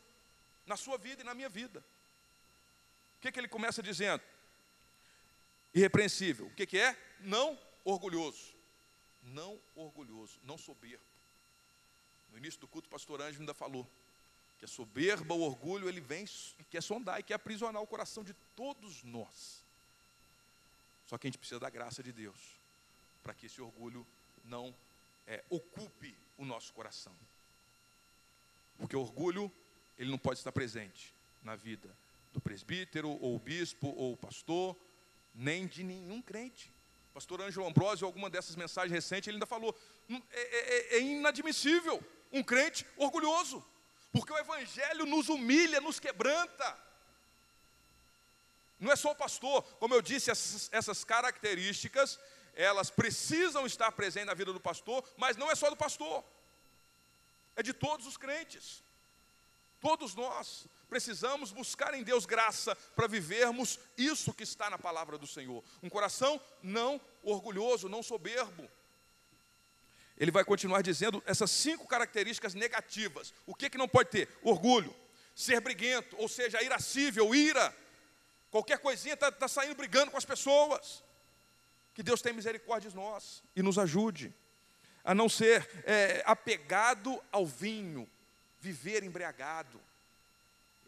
[0.64, 1.84] na sua vida e na minha vida.
[3.18, 4.22] O que, que ele começa dizendo?
[5.74, 6.46] Irrepreensível.
[6.46, 6.96] O que, que é?
[7.20, 8.54] Não orgulhoso.
[9.22, 11.04] Não orgulhoso, não soberbo.
[12.30, 13.86] No início do culto, o pastor Ângelo ainda falou
[14.58, 16.24] que a soberba, o orgulho, ele vem
[16.58, 19.62] e quer sondar e quer aprisionar o coração de todos nós.
[21.06, 22.38] Só que a gente precisa da graça de Deus
[23.22, 24.06] para que esse orgulho
[24.44, 24.74] não
[25.26, 27.14] é, ocupe o nosso coração.
[28.78, 29.52] Porque o orgulho,
[29.98, 31.12] ele não pode estar presente
[31.42, 31.94] na vida
[32.32, 34.76] do presbítero, ou bispo, ou pastor,
[35.34, 36.70] nem de nenhum crente.
[37.12, 39.76] Pastor Ângelo Ambrosio, alguma dessas mensagens recentes, ele ainda falou:
[40.08, 42.02] hum, é, é, é, é inadmissível
[42.32, 43.64] um crente orgulhoso,
[44.12, 46.78] porque o Evangelho nos humilha, nos quebranta.
[48.78, 52.18] Não é só o pastor, como eu disse, essas, essas características,
[52.54, 56.24] elas precisam estar presentes na vida do pastor, mas não é só do pastor,
[57.56, 58.82] é de todos os crentes,
[59.80, 65.26] todos nós precisamos buscar em Deus graça para vivermos isso que está na palavra do
[65.26, 65.64] Senhor.
[65.82, 68.68] Um coração não orgulhoso, não soberbo.
[70.18, 73.32] Ele vai continuar dizendo essas cinco características negativas.
[73.46, 74.28] O que, que não pode ter?
[74.42, 74.94] Orgulho,
[75.34, 77.74] ser briguento, ou seja, irascível, ira.
[78.50, 81.02] Qualquer coisinha está tá saindo brigando com as pessoas.
[81.94, 84.34] Que Deus tenha misericórdia de nós e nos ajude
[85.02, 88.08] a não ser é, apegado ao vinho,
[88.60, 89.80] viver embriagado.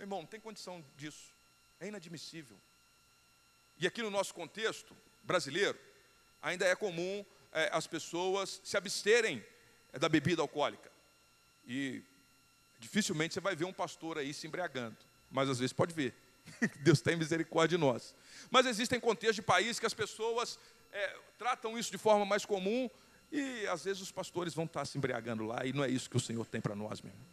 [0.02, 1.32] Meu irmão, não tem condição disso.
[1.78, 2.58] É inadmissível.
[3.78, 5.78] E aqui no nosso contexto brasileiro,
[6.42, 9.44] ainda é comum é, as pessoas se absterem
[9.92, 10.90] é, da bebida alcoólica.
[11.64, 12.02] E
[12.80, 14.96] dificilmente você vai ver um pastor aí se embriagando.
[15.30, 16.16] Mas às vezes pode ver.
[16.82, 18.12] Deus tem misericórdia de nós.
[18.50, 20.58] Mas existem contextos de países que as pessoas
[20.90, 22.90] é, tratam isso de forma mais comum
[23.30, 26.16] e às vezes os pastores vão estar se embriagando lá e não é isso que
[26.16, 27.24] o Senhor tem para nós mesmo.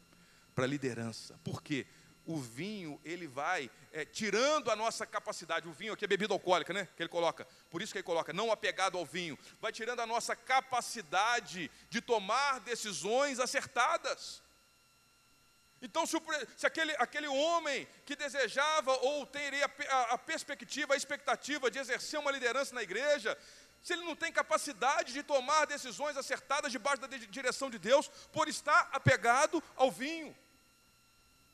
[0.53, 1.39] Para liderança.
[1.43, 1.87] Por quê?
[2.29, 5.67] O vinho, ele vai é, tirando a nossa capacidade.
[5.67, 6.87] O vinho aqui é bebida alcoólica, né?
[6.95, 7.43] Que ele coloca.
[7.71, 9.37] Por isso que ele coloca, não apegado ao vinho.
[9.59, 14.43] Vai tirando a nossa capacidade de tomar decisões acertadas.
[15.81, 16.21] Então, se, o,
[16.55, 22.19] se aquele, aquele homem que desejava ou teria a, a, perspectiva, a expectativa de exercer
[22.19, 23.35] uma liderança na igreja,
[23.81, 28.47] se ele não tem capacidade de tomar decisões acertadas debaixo da direção de Deus, por
[28.47, 30.35] estar apegado ao vinho.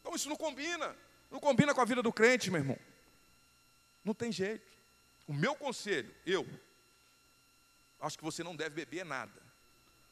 [0.06, 0.96] Então isso não combina,
[1.32, 2.78] não combina com a vida do crente, meu irmão.
[4.04, 4.72] Não tem jeito.
[5.28, 6.48] O meu conselho, eu,
[8.00, 9.42] acho que você não deve beber nada.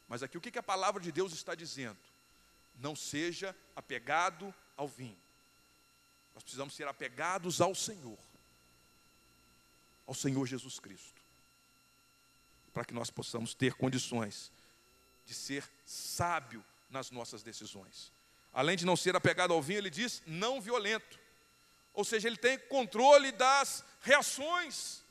[0.08, 2.00] Mas aqui o que a palavra de Deus está dizendo?
[2.80, 5.16] Não seja apegado ao vinho.
[6.34, 8.18] Nós precisamos ser apegados ao Senhor,
[10.08, 11.22] ao Senhor Jesus Cristo,
[12.74, 14.52] para que nós possamos ter condições
[15.24, 18.12] de ser sábio nas nossas decisões.
[18.54, 21.20] Além de não ser apegado ao vinho, ele diz não violento.
[21.94, 25.04] Ou seja, ele tem controle das reações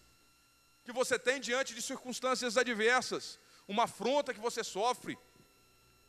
[0.85, 3.39] que você tem diante de circunstâncias adversas,
[3.69, 5.19] uma afronta que você sofre,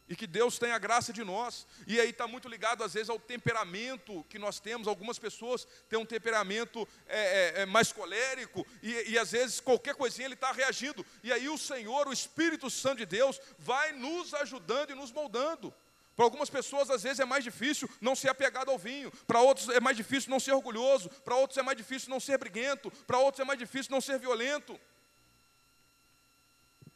[0.07, 1.65] e que Deus tenha graça de nós.
[1.87, 4.87] E aí está muito ligado, às vezes, ao temperamento que nós temos.
[4.87, 7.19] Algumas pessoas têm um temperamento é,
[7.59, 11.05] é, é mais colérico, e, e, às vezes qualquer coisinha ele está reagindo.
[11.23, 15.73] E aí o Senhor, o Espírito Santo de Deus, vai nos ajudando e nos moldando.
[16.15, 19.11] Para algumas pessoas, às vezes, é mais difícil não ser apegado ao vinho.
[19.25, 21.09] Para outros, é mais difícil não ser orgulhoso.
[21.09, 22.91] Para outros, é mais difícil não ser briguento.
[23.07, 24.79] Para outros, é mais difícil não ser violento.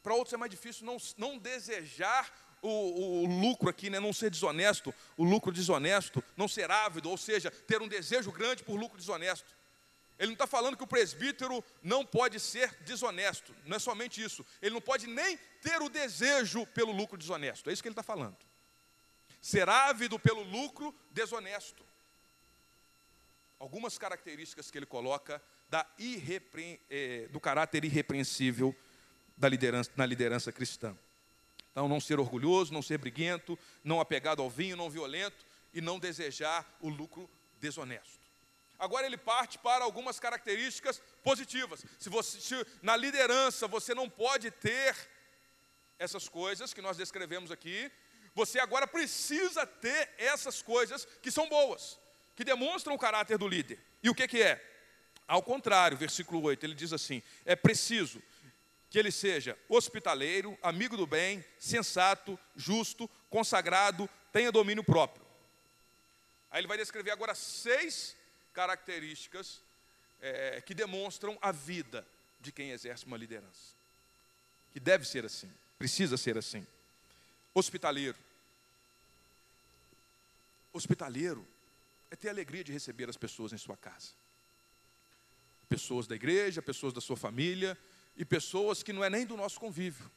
[0.04, 4.30] Para outros, é mais difícil não, não desejar o, o, lucro aqui, né, não ser
[4.30, 8.98] desonesto, o lucro desonesto, não ser ávido, ou seja, ter um desejo grande por lucro
[8.98, 9.56] desonesto.
[10.18, 14.46] Ele não está falando que o presbítero não pode ser desonesto, não é somente isso.
[14.62, 18.04] Ele não pode nem ter o desejo pelo lucro desonesto, é isso que ele está
[18.04, 18.47] falando.
[19.48, 21.82] Ser ávido pelo lucro desonesto.
[23.58, 26.82] Algumas características que ele coloca da irrepre...
[26.90, 28.76] Eh, do caráter irrepreensível
[29.38, 30.98] da liderança, na liderança cristã.
[31.72, 35.98] Então, não ser orgulhoso, não ser briguento, não apegado ao vinho, não violento e não
[35.98, 38.20] desejar o lucro desonesto.
[38.78, 41.86] Agora ele parte para algumas características positivas.
[41.98, 44.94] Se você se na liderança você não pode ter
[45.98, 47.90] essas coisas que nós descrevemos aqui,
[48.38, 52.00] você agora precisa ter essas coisas que são boas,
[52.36, 53.80] que demonstram o caráter do líder.
[54.04, 54.64] E o que, que é?
[55.28, 58.22] Ao contrário, versículo 8, ele diz assim: é preciso
[58.92, 65.26] que ele seja hospitaleiro, amigo do bem, sensato, justo, consagrado, tenha domínio próprio.
[66.52, 68.16] Aí ele vai descrever agora seis
[68.54, 69.64] características
[70.22, 72.08] é, que demonstram a vida
[72.40, 73.76] de quem exerce uma liderança.
[74.72, 76.68] Que deve ser assim, precisa ser assim.
[77.56, 78.27] Hospitaleiro.
[80.78, 81.46] Hospitaleiro
[82.10, 84.12] é ter alegria de receber as pessoas em sua casa.
[85.68, 87.78] Pessoas da igreja, pessoas da sua família,
[88.16, 90.10] e pessoas que não é nem do nosso convívio.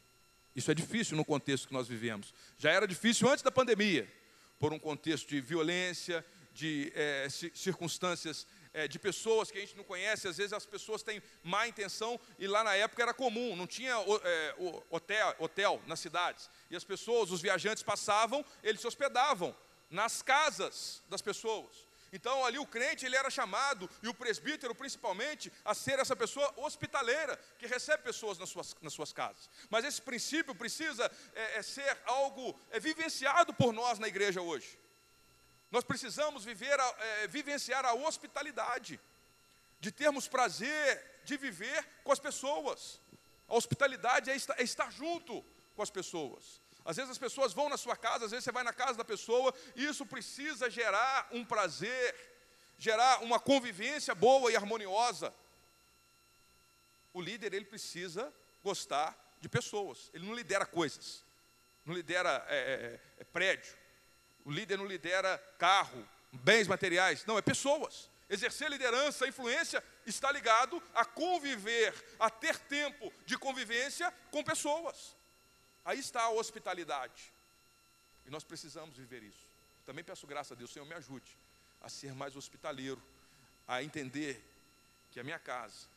[0.54, 2.32] Isso é difícil no contexto que nós vivemos.
[2.58, 4.10] Já era difícil antes da pandemia,
[4.58, 9.84] por um contexto de violência, de é, circunstâncias é, de pessoas que a gente não
[9.84, 13.66] conhece, às vezes as pessoas têm má intenção, e lá na época era comum, não
[13.66, 13.94] tinha
[14.24, 14.54] é,
[14.90, 16.50] hotel, hotel nas cidades.
[16.70, 19.54] E as pessoas, os viajantes passavam, eles se hospedavam
[19.90, 21.90] nas casas das pessoas.
[22.12, 26.52] Então ali o crente ele era chamado, e o presbítero principalmente, a ser essa pessoa
[26.56, 29.48] hospitaleira, que recebe pessoas nas suas, nas suas casas.
[29.68, 34.78] Mas esse princípio precisa é, é ser algo é, vivenciado por nós na igreja hoje.
[35.70, 39.00] Nós precisamos viver a, é, vivenciar a hospitalidade,
[39.78, 43.00] de termos prazer de viver com as pessoas.
[43.48, 45.44] A hospitalidade é estar, é estar junto
[45.76, 46.60] com as pessoas.
[46.84, 49.04] Às vezes as pessoas vão na sua casa, às vezes você vai na casa da
[49.04, 52.14] pessoa, isso precisa gerar um prazer,
[52.78, 55.34] gerar uma convivência boa e harmoniosa.
[57.12, 61.24] O líder, ele precisa gostar de pessoas, ele não lidera coisas,
[61.84, 63.74] não lidera é, é, é prédio,
[64.44, 68.08] o líder não lidera carro, bens materiais, não, é pessoas.
[68.28, 75.16] Exercer liderança, influência, está ligado a conviver, a ter tempo de convivência com pessoas.
[75.90, 77.32] Aí está a hospitalidade.
[78.24, 79.44] E nós precisamos viver isso.
[79.84, 81.36] Também peço graça a Deus, Senhor, me ajude
[81.82, 83.02] a ser mais hospitaleiro,
[83.66, 84.40] a entender
[85.10, 85.88] que a minha casa,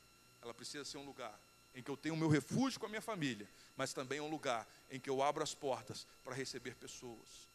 [0.41, 1.39] ela precisa ser um lugar
[1.75, 4.67] em que eu tenho o meu refúgio com a minha família, mas também um lugar
[4.89, 7.47] em que eu abro as portas para receber pessoas.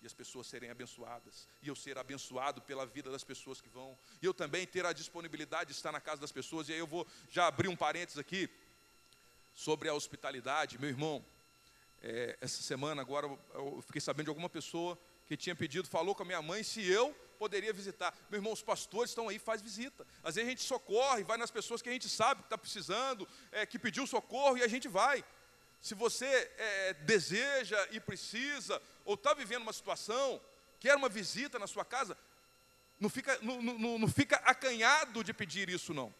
[0.00, 3.94] E as pessoas serem abençoadas, e eu ser abençoado pela vida das pessoas que vão,
[4.22, 6.86] e eu também ter a disponibilidade de estar na casa das pessoas, e aí eu
[6.86, 8.48] vou já abrir um parênteses aqui
[9.54, 11.22] sobre a hospitalidade, meu irmão.
[12.06, 16.22] É, essa semana agora eu fiquei sabendo de alguma pessoa que tinha pedido, falou com
[16.22, 18.14] a minha mãe se eu poderia visitar.
[18.28, 20.06] Meu irmão, os pastores estão aí, faz visita.
[20.22, 23.26] Às vezes a gente socorre, vai nas pessoas que a gente sabe que está precisando,
[23.50, 25.24] é, que pediu socorro e a gente vai.
[25.80, 26.26] Se você
[26.58, 30.38] é, deseja e precisa, ou está vivendo uma situação,
[30.78, 32.18] quer uma visita na sua casa,
[33.00, 36.14] não fica, não, não, não fica acanhado de pedir isso, não.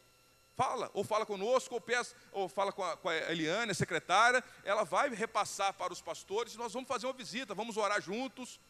[0.57, 4.43] Fala, ou fala conosco, ou, peça, ou fala com a, com a Eliane, a secretária,
[4.65, 8.61] ela vai repassar para os pastores, nós vamos fazer uma visita, vamos orar juntos.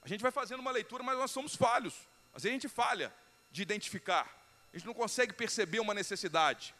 [0.00, 1.94] A gente vai fazendo uma leitura, mas nós somos falhos.
[2.34, 3.14] Às vezes a gente falha
[3.50, 4.26] de identificar,
[4.72, 6.74] a gente não consegue perceber uma necessidade.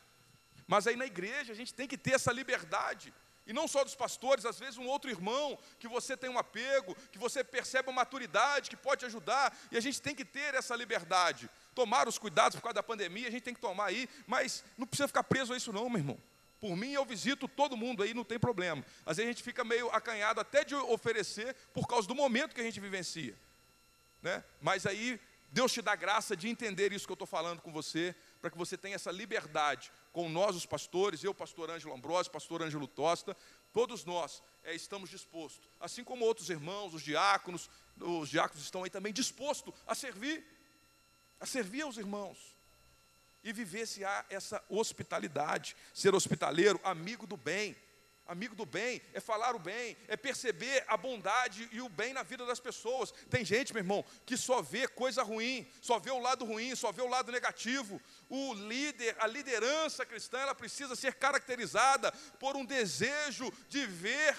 [0.66, 3.12] Mas aí na igreja a gente tem que ter essa liberdade.
[3.46, 6.96] E não só dos pastores, às vezes um outro irmão que você tem um apego,
[7.12, 10.74] que você percebe uma maturidade, que pode ajudar, e a gente tem que ter essa
[10.74, 11.48] liberdade.
[11.74, 14.86] Tomar os cuidados por causa da pandemia, a gente tem que tomar aí, mas não
[14.86, 16.18] precisa ficar preso a isso não, meu irmão.
[16.58, 18.84] Por mim, eu visito todo mundo aí, não tem problema.
[19.04, 22.60] Às vezes a gente fica meio acanhado até de oferecer por causa do momento que
[22.60, 23.38] a gente vivencia.
[24.22, 24.42] Né?
[24.60, 25.20] Mas aí,
[25.52, 28.58] Deus te dá graça de entender isso que eu estou falando com você, para que
[28.58, 33.36] você tenha essa liberdade com nós, os pastores, eu, pastor Ângelo Ambrosio, pastor Ângelo Tosta,
[33.70, 37.68] todos nós é, estamos dispostos, assim como outros irmãos, os diáconos,
[38.00, 40.42] os diáconos estão aí também dispostos a servir,
[41.38, 42.56] a servir aos irmãos
[43.44, 43.86] e viver
[44.30, 47.76] essa hospitalidade, ser hospitaleiro, amigo do bem,
[48.28, 52.24] Amigo do bem é falar o bem, é perceber a bondade e o bem na
[52.24, 53.12] vida das pessoas.
[53.30, 56.90] Tem gente, meu irmão, que só vê coisa ruim, só vê o lado ruim, só
[56.90, 58.00] vê o lado negativo.
[58.28, 62.10] O líder, a liderança cristã, ela precisa ser caracterizada
[62.40, 64.36] por um desejo de ver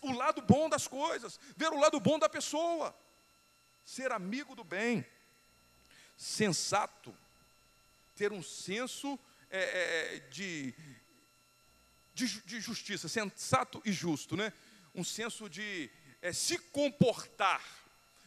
[0.00, 2.96] o lado bom das coisas, ver o lado bom da pessoa.
[3.84, 5.04] Ser amigo do bem,
[6.16, 7.14] sensato,
[8.14, 9.18] ter um senso
[9.50, 10.74] é, é, de
[12.14, 14.52] de, de justiça, sensato e justo, né?
[14.94, 15.90] um senso de
[16.22, 17.62] é, se comportar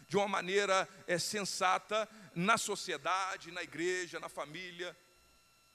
[0.08, 4.96] de uma maneira é, sensata na sociedade, na igreja, na família.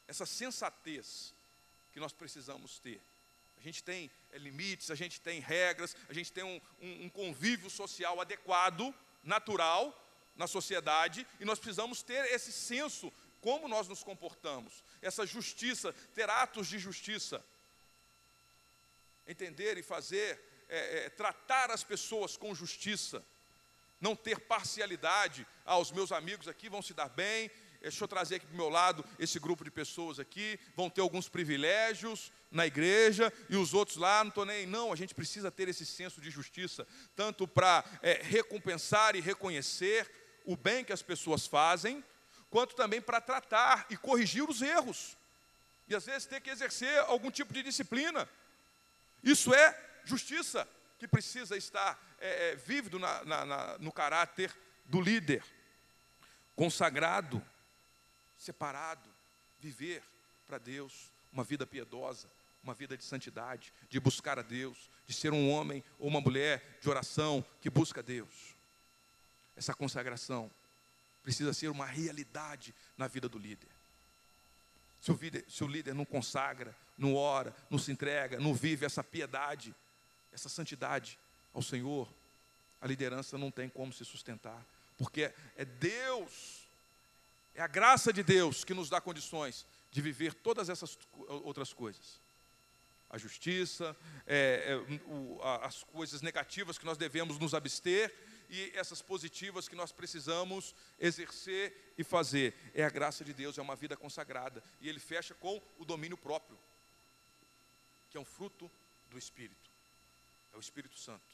[0.07, 1.35] Essa sensatez
[1.93, 3.03] que nós precisamos ter.
[3.57, 7.09] A gente tem é, limites, a gente tem regras, a gente tem um, um, um
[7.09, 9.99] convívio social adequado, natural
[10.35, 16.31] na sociedade, e nós precisamos ter esse senso como nós nos comportamos, essa justiça, ter
[16.31, 17.45] atos de justiça
[19.27, 23.25] entender e fazer, é, é, tratar as pessoas com justiça,
[24.01, 25.47] não ter parcialidade.
[25.65, 27.51] Ah, os meus amigos aqui vão se dar bem,
[27.81, 31.01] deixa eu trazer aqui para o meu lado esse grupo de pessoas aqui, vão ter
[31.01, 34.67] alguns privilégios na igreja e os outros lá, não estou nem.
[34.67, 40.11] Não, a gente precisa ter esse senso de justiça, tanto para é, recompensar e reconhecer
[40.45, 42.05] o bem que as pessoas fazem,
[42.51, 45.17] quanto também para tratar e corrigir os erros.
[45.89, 48.29] E às vezes ter que exercer algum tipo de disciplina.
[49.23, 50.69] Isso é justiça
[50.99, 55.45] que precisa estar é, é, vívido na, na, na, no caráter do líder,
[56.55, 57.45] consagrado,
[58.37, 59.09] separado,
[59.59, 60.03] viver
[60.47, 62.31] para Deus uma vida piedosa,
[62.63, 66.79] uma vida de santidade, de buscar a Deus, de ser um homem ou uma mulher
[66.81, 68.55] de oração que busca Deus.
[69.57, 70.51] Essa consagração
[71.23, 73.69] precisa ser uma realidade na vida do líder.
[75.03, 78.87] Se o líder, se o líder não consagra, não ora, não se entrega, não vive
[78.87, 79.75] essa piedade,
[80.33, 81.19] essa santidade
[81.53, 82.09] ao Senhor,
[82.81, 84.65] a liderança não tem como se sustentar,
[84.97, 86.69] porque é Deus,
[87.53, 92.21] é a graça de Deus que nos dá condições de viver todas essas outras coisas.
[93.11, 98.15] A justiça, é, é, o, as coisas negativas que nós devemos nos abster
[98.53, 102.55] e essas positivas que nós precisamos exercer e fazer.
[102.75, 104.63] É a graça de Deus, é uma vida consagrada.
[104.79, 106.59] E ele fecha com o domínio próprio,
[108.11, 108.71] que é um fruto
[109.09, 109.71] do Espírito.
[110.53, 111.25] É o Espírito Santo.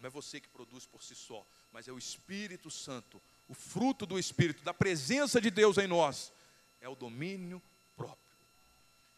[0.00, 3.22] Não é você que produz por si só, mas é o Espírito Santo.
[3.46, 6.32] O fruto do Espírito, da presença de Deus em nós,
[6.80, 7.62] é o domínio
[7.96, 8.18] próprio.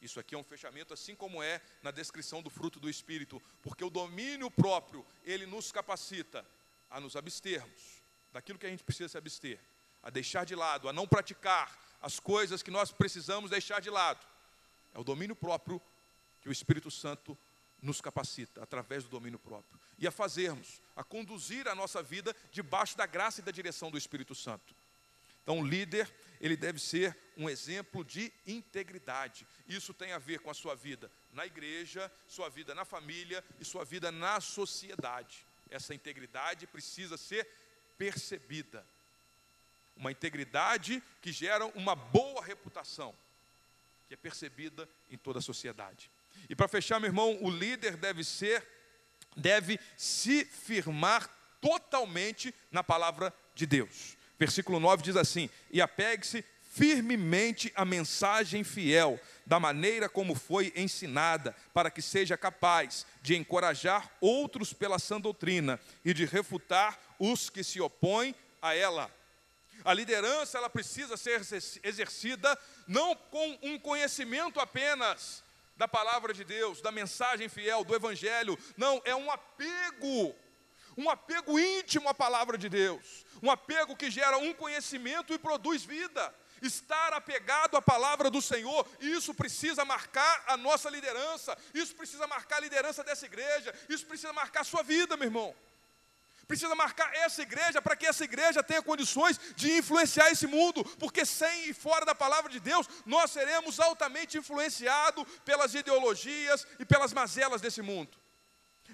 [0.03, 3.83] Isso aqui é um fechamento, assim como é na descrição do fruto do Espírito, porque
[3.83, 6.47] o domínio próprio, ele nos capacita
[6.91, 9.59] a nos abstermos daquilo que a gente precisa se abster,
[10.03, 14.25] a deixar de lado, a não praticar as coisas que nós precisamos deixar de lado.
[14.95, 15.81] É o domínio próprio
[16.41, 17.37] que o Espírito Santo
[17.83, 19.79] nos capacita, através do domínio próprio.
[19.99, 23.99] E a fazermos, a conduzir a nossa vida debaixo da graça e da direção do
[23.99, 24.75] Espírito Santo.
[25.43, 26.11] Então, o líder,
[26.41, 29.47] ele deve ser um exemplo de integridade.
[29.67, 33.65] Isso tem a ver com a sua vida na igreja, sua vida na família e
[33.65, 37.47] sua vida na sociedade essa integridade precisa ser
[37.97, 38.87] percebida.
[39.97, 43.15] Uma integridade que gera uma boa reputação,
[44.09, 46.11] que é percebida em toda a sociedade.
[46.49, 48.67] E para fechar, meu irmão, o líder deve ser,
[49.37, 51.29] deve se firmar
[51.61, 54.17] totalmente na palavra de Deus.
[54.39, 59.21] Versículo 9 diz assim: E apegue-se firmemente à mensagem fiel,
[59.51, 65.81] da maneira como foi ensinada, para que seja capaz de encorajar outros pela sã doutrina
[66.05, 68.33] e de refutar os que se opõem
[68.63, 69.11] a ela.
[69.85, 71.41] A liderança ela precisa ser
[71.83, 75.43] exercida não com um conhecimento apenas
[75.77, 78.57] da palavra de Deus, da mensagem fiel, do evangelho.
[78.77, 80.33] Não, é um apego,
[80.97, 85.83] um apego íntimo à palavra de Deus, um apego que gera um conhecimento e produz
[85.83, 86.33] vida.
[86.63, 92.57] Estar apegado à palavra do Senhor, isso precisa marcar a nossa liderança, isso precisa marcar
[92.57, 95.55] a liderança dessa igreja, isso precisa marcar a sua vida, meu irmão
[96.51, 101.25] precisa marcar essa igreja para que essa igreja tenha condições de influenciar esse mundo, porque
[101.25, 107.13] sem e fora da palavra de Deus, nós seremos altamente influenciados pelas ideologias e pelas
[107.13, 108.19] mazelas desse mundo.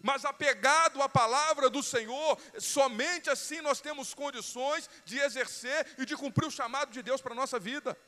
[0.07, 6.17] Mas apegado à palavra do Senhor, somente assim nós temos condições de exercer e de
[6.17, 7.99] cumprir o chamado de Deus para a nossa vida.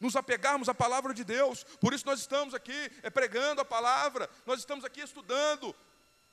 [0.00, 1.62] Nos apegarmos à palavra de Deus.
[1.78, 5.76] Por isso nós estamos aqui é, pregando a palavra, nós estamos aqui estudando,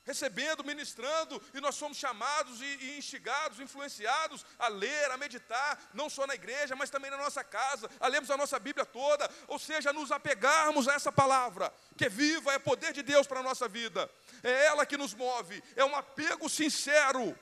[0.04, 6.10] recebendo, ministrando, e nós somos chamados e, e, instigados, influenciados a ler, a meditar, não
[6.10, 9.58] só na igreja, mas também na nossa casa, a lermos a nossa Bíblia toda, ou
[9.58, 13.42] seja, nos apegarmos a essa palavra, que é viva, é poder de Deus para a
[13.42, 14.10] nossa vida,
[14.42, 17.38] é ela que nos move, é um apego sincero,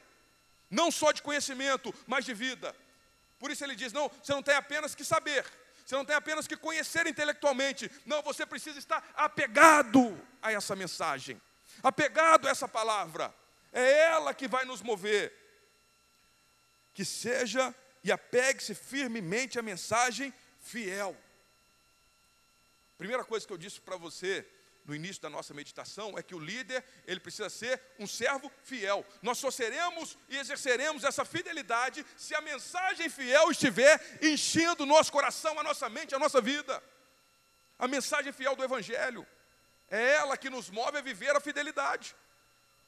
[0.70, 2.74] não só de conhecimento, mas de vida.
[3.38, 5.44] Por isso ele diz: não, você não tem apenas que saber,
[5.84, 11.40] você não tem apenas que conhecer intelectualmente, não, você precisa estar apegado a essa mensagem
[11.82, 13.34] apegado a essa palavra.
[13.72, 15.32] É ela que vai nos mover.
[16.92, 21.16] Que seja e apegue-se firmemente à mensagem fiel.
[22.98, 24.46] Primeira coisa que eu disse para você
[24.90, 29.06] no início da nossa meditação é que o líder, ele precisa ser um servo fiel.
[29.22, 35.12] Nós só seremos e exerceremos essa fidelidade se a mensagem fiel estiver enchendo o nosso
[35.12, 36.82] coração, a nossa mente, a nossa vida.
[37.78, 39.24] A mensagem fiel do evangelho.
[39.88, 42.16] É ela que nos move a viver a fidelidade.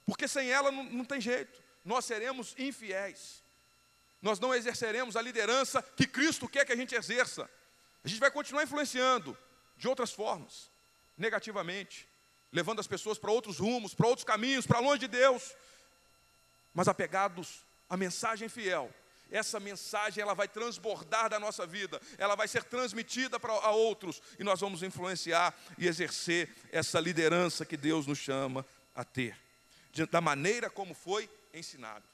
[0.04, 1.62] Porque sem ela não, não tem jeito.
[1.84, 3.44] Nós seremos infiéis.
[4.20, 7.48] Nós não exerceremos a liderança que Cristo quer que a gente exerça.
[8.02, 9.38] A gente vai continuar influenciando
[9.76, 10.71] de outras formas,
[11.16, 12.08] negativamente,
[12.50, 15.54] levando as pessoas para outros rumos, para outros caminhos, para longe de Deus,
[16.74, 18.92] mas apegados à mensagem fiel
[19.32, 24.22] essa mensagem ela vai transbordar da nossa vida, ela vai ser transmitida para a outros
[24.38, 29.36] e nós vamos influenciar e exercer essa liderança que Deus nos chama a ter,
[30.10, 32.04] da maneira como foi ensinado.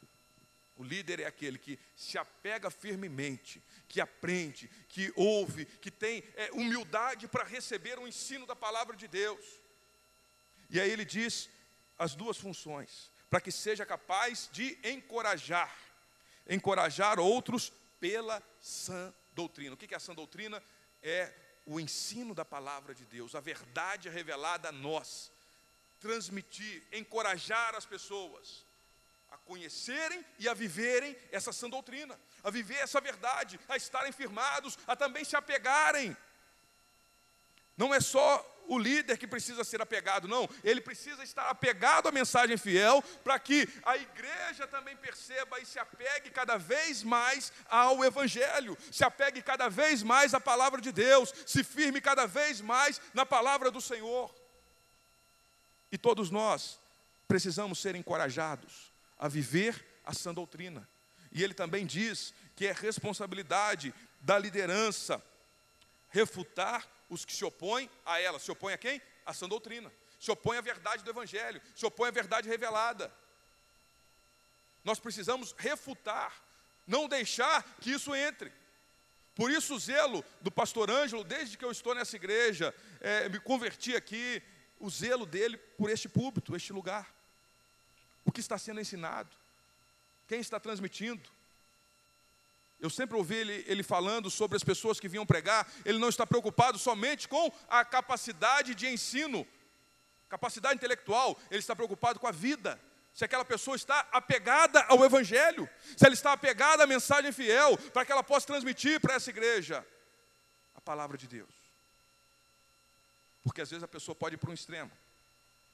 [0.79, 6.51] O líder é aquele que se apega firmemente, que aprende, que ouve, que tem é,
[6.53, 9.45] humildade para receber o ensino da palavra de Deus.
[10.71, 11.51] E aí ele diz
[11.99, 15.77] as duas funções, para que seja capaz de encorajar
[16.49, 19.75] encorajar outros pela sã doutrina.
[19.75, 20.63] O que é a sã doutrina?
[21.03, 21.33] É
[21.67, 25.31] o ensino da palavra de Deus, a verdade revelada a nós.
[26.01, 28.65] Transmitir, encorajar as pessoas
[29.49, 34.95] conhecerem e a viverem essa sã doutrina, a viver essa verdade, a estarem firmados, a
[34.95, 36.15] também se apegarem.
[37.75, 40.47] Não é só o líder que precisa ser apegado, não.
[40.63, 45.79] Ele precisa estar apegado à mensagem fiel para que a igreja também perceba e se
[45.79, 51.33] apegue cada vez mais ao Evangelho, se apegue cada vez mais à palavra de Deus,
[51.47, 54.35] se firme cada vez mais na palavra do Senhor.
[55.91, 56.79] E todos nós
[57.27, 58.88] precisamos ser encorajados
[59.19, 60.89] a viver a sã doutrina.
[61.33, 65.23] E ele também diz que é responsabilidade da liderança
[66.09, 68.39] refutar os que se opõem a ela.
[68.39, 69.03] Se opõem a quem?
[69.27, 69.93] A sã doutrina.
[70.19, 71.61] Se opõem à verdade do Evangelho.
[71.75, 73.13] Se opõem à verdade revelada.
[74.85, 76.33] Nós precisamos refutar,
[76.87, 78.53] não deixar que isso entre.
[79.35, 83.39] Por isso o zelo do pastor Ângelo, desde que eu estou nessa igreja, é, me
[83.39, 84.43] converti aqui,
[84.81, 87.15] o zelo dele por este púlpito, este lugar.
[88.29, 89.35] O que está sendo ensinado?
[90.27, 91.31] Quem está transmitindo?
[92.79, 95.67] Eu sempre ouvi ele, ele, falando sobre as pessoas que vinham pregar.
[95.83, 99.47] Ele não está preocupado somente com a capacidade de ensino,
[100.29, 101.41] capacidade intelectual.
[101.51, 102.79] Ele está preocupado com a vida.
[103.15, 105.67] Se aquela pessoa está apegada ao Evangelho,
[105.97, 109.83] se ela está apegada à mensagem fiel, para que ela possa transmitir para essa igreja
[110.75, 111.55] a palavra de Deus.
[113.43, 114.93] Porque às vezes a pessoa pode ir para um extremo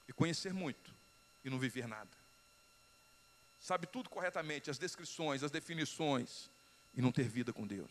[0.06, 0.94] e conhecer muito
[1.44, 2.23] e não viver nada.
[3.64, 6.50] Sabe tudo corretamente, as descrições, as definições,
[6.94, 7.90] e não ter vida com Deus.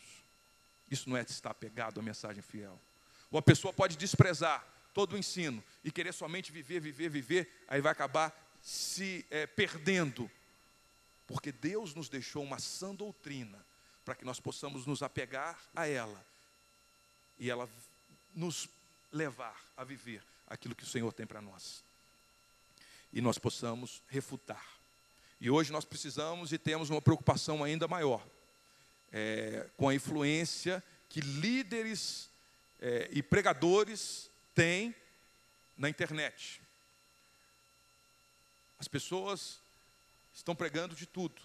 [0.88, 2.80] Isso não é estar apegado à mensagem fiel.
[3.28, 4.64] Ou a pessoa pode desprezar
[4.94, 10.30] todo o ensino e querer somente viver, viver, viver, aí vai acabar se é, perdendo.
[11.26, 13.58] Porque Deus nos deixou uma sã doutrina
[14.04, 16.24] para que nós possamos nos apegar a ela
[17.36, 17.68] e ela
[18.32, 18.68] nos
[19.10, 21.82] levar a viver aquilo que o Senhor tem para nós.
[23.12, 24.83] E nós possamos refutar.
[25.44, 28.26] E hoje nós precisamos e temos uma preocupação ainda maior
[29.12, 32.30] é, com a influência que líderes
[32.80, 34.94] é, e pregadores têm
[35.76, 36.62] na internet.
[38.78, 39.60] As pessoas
[40.32, 41.42] estão pregando de tudo.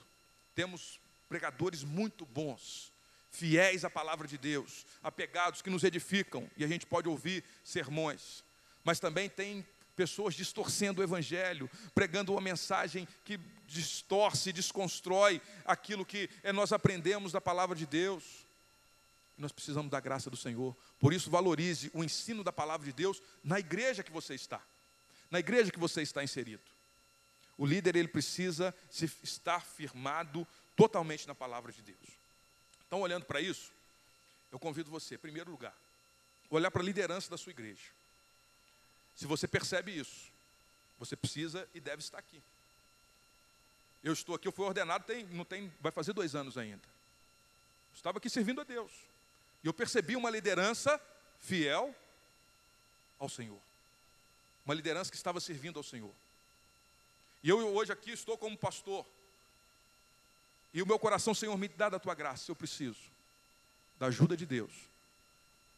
[0.56, 0.98] Temos
[1.28, 2.94] pregadores muito bons,
[3.30, 8.46] fiéis à palavra de Deus, apegados que nos edificam e a gente pode ouvir sermões.
[8.82, 9.68] Mas também tem
[10.00, 13.38] pessoas distorcendo o evangelho, pregando uma mensagem que
[13.68, 18.24] distorce, desconstrói aquilo que é, nós aprendemos da palavra de Deus.
[19.38, 20.74] Nós precisamos da graça do Senhor.
[21.02, 24.62] Por isso, valorize o ensino da palavra de Deus na igreja que você está,
[25.30, 26.64] na igreja que você está inserido.
[27.58, 28.74] O líder ele precisa
[29.22, 30.48] estar firmado
[30.78, 32.10] totalmente na palavra de Deus.
[32.88, 33.70] Então, olhando para isso,
[34.50, 35.76] eu convido você, em primeiro lugar,
[36.50, 37.99] olhar para a liderança da sua igreja.
[39.20, 40.32] Se você percebe isso,
[40.98, 42.42] você precisa e deve estar aqui.
[44.02, 46.82] Eu estou aqui, eu fui ordenado, tem, não tem, vai fazer dois anos ainda.
[47.94, 48.90] Estava aqui servindo a Deus.
[49.62, 50.98] E eu percebi uma liderança
[51.42, 51.94] fiel
[53.20, 53.60] ao Senhor.
[54.66, 56.14] Uma liderança que estava servindo ao Senhor.
[57.44, 59.06] E eu hoje aqui estou como pastor.
[60.74, 62.50] E o meu coração, Senhor, me dá da tua graça.
[62.50, 63.02] Eu preciso
[64.00, 64.72] da ajuda de Deus.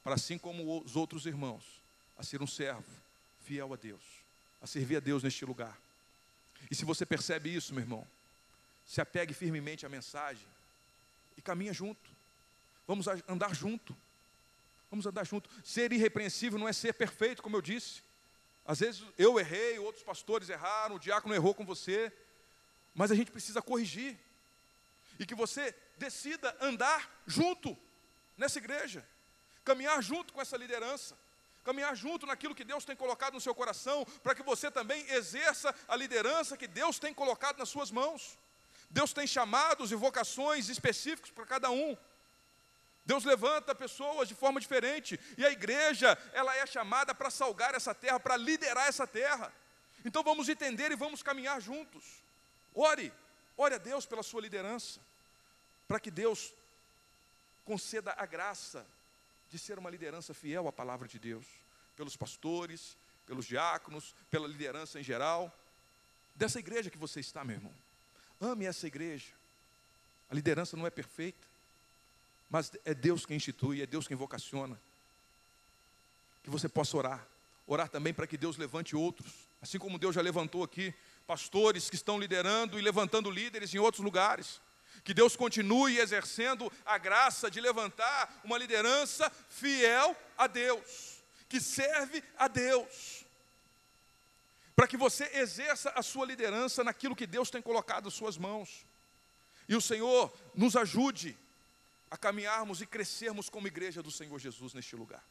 [0.04, 1.64] Para assim como os outros irmãos,
[2.20, 3.02] a ser um servo
[3.42, 4.02] fiel a Deus,
[4.62, 5.78] a servir a Deus neste lugar.
[6.70, 8.08] E se você percebe isso, meu irmão,
[8.86, 10.48] se apegue firmemente à mensagem
[11.38, 12.10] e caminha junto.
[12.88, 13.96] Vamos andar junto.
[14.89, 15.50] Vamos andar junto.
[15.64, 18.04] Ser irrepreensível não é ser perfeito, como eu disse.
[18.66, 22.12] Às vezes eu errei, outros pastores erraram, o diácono errou com você,
[22.94, 24.18] mas a gente precisa corrigir.
[25.18, 27.78] E que você decida andar junto
[28.38, 29.08] nessa igreja,
[29.64, 31.18] caminhar junto com essa liderança,
[31.64, 35.74] caminhar junto naquilo que Deus tem colocado no seu coração, para que você também exerça
[35.88, 38.39] a liderança que Deus tem colocado nas suas mãos.
[38.89, 41.95] Deus tem chamados e vocações específicos para cada um.
[43.05, 47.95] Deus levanta pessoas de forma diferente, e a igreja, ela é chamada para salgar essa
[47.95, 49.51] terra, para liderar essa terra.
[50.05, 52.24] Então vamos entender e vamos caminhar juntos.
[52.74, 53.12] Ore,
[53.57, 54.99] ore a Deus pela sua liderança,
[55.88, 56.53] para que Deus
[57.66, 58.86] conceda a graça
[59.52, 61.45] de ser uma liderança fiel à palavra de Deus,
[61.97, 62.97] pelos pastores,
[63.28, 65.54] pelos diáconos, pela liderança em geral,
[66.34, 67.74] dessa igreja que você está, meu irmão.
[68.39, 69.28] Ame essa igreja.
[70.30, 71.45] A liderança não é perfeita,
[72.49, 74.80] mas é Deus quem institui, é Deus quem vocaciona.
[76.43, 77.28] Que você possa orar.
[77.68, 79.32] Orar também para que Deus levante outros.
[79.62, 80.93] Assim como Deus já levantou aqui
[81.28, 84.62] pastores que estão liderando e levantando líderes em outros lugares.
[85.04, 92.24] Que Deus continue exercendo a graça de levantar uma liderança fiel a Deus, que serve
[92.38, 93.26] a Deus.
[94.76, 98.86] Para que você exerça a sua liderança naquilo que Deus tem colocado em suas mãos.
[99.68, 101.38] E o Senhor nos ajude
[102.10, 105.24] a caminharmos e crescermos como igreja do Senhor Jesus neste lugar.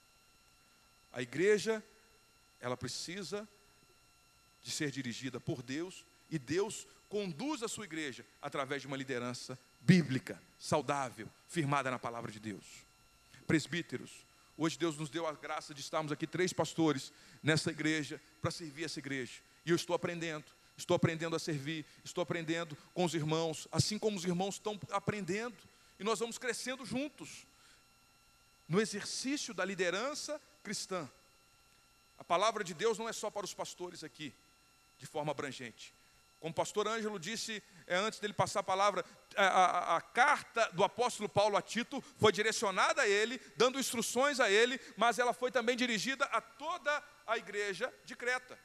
[1.12, 1.84] A igreja,
[2.60, 3.46] ela precisa
[4.62, 9.58] de ser dirigida por Deus e Deus conduz a sua igreja através de uma liderança
[9.80, 12.64] bíblica, saudável, firmada na palavra de Deus.
[13.48, 14.24] Presbíteros,
[14.56, 18.84] hoje Deus nos deu a graça de estarmos aqui três pastores nessa igreja para servir
[18.84, 19.40] essa igreja.
[19.66, 20.44] E eu estou aprendendo,
[20.76, 25.56] estou aprendendo a servir, estou aprendendo com os irmãos, assim como os irmãos estão aprendendo
[25.98, 27.44] e nós vamos crescendo juntos
[28.68, 31.10] no exercício da liderança cristã.
[32.16, 34.32] A palavra de Deus não é só para os pastores aqui,
[34.96, 35.92] de forma abrangente.
[36.40, 39.04] Como o pastor Ângelo disse é, antes dele passar a palavra,
[39.36, 44.40] a, a, a, carta do apóstolo Paulo a Tito foi direcionada a ele, dando instruções
[44.40, 48.58] a ele, mas ela foi também dirigida a toda a igreja de Creta,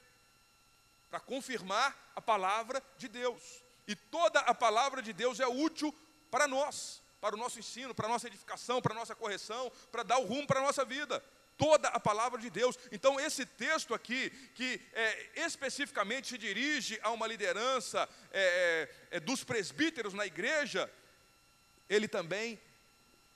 [1.10, 3.62] para confirmar a palavra de Deus.
[3.88, 5.94] E toda a palavra de Deus é útil
[6.32, 10.04] para nós para o nosso ensino, para a nossa edificação, para a nossa correção, para
[10.04, 11.24] dar o rumo para a nossa vida.
[11.58, 12.78] Toda a palavra de Deus.
[12.92, 19.20] Então, esse texto aqui, que é, especificamente se dirige a uma liderança é, é, é,
[19.20, 20.92] dos presbíteros na igreja,
[21.90, 22.60] ele também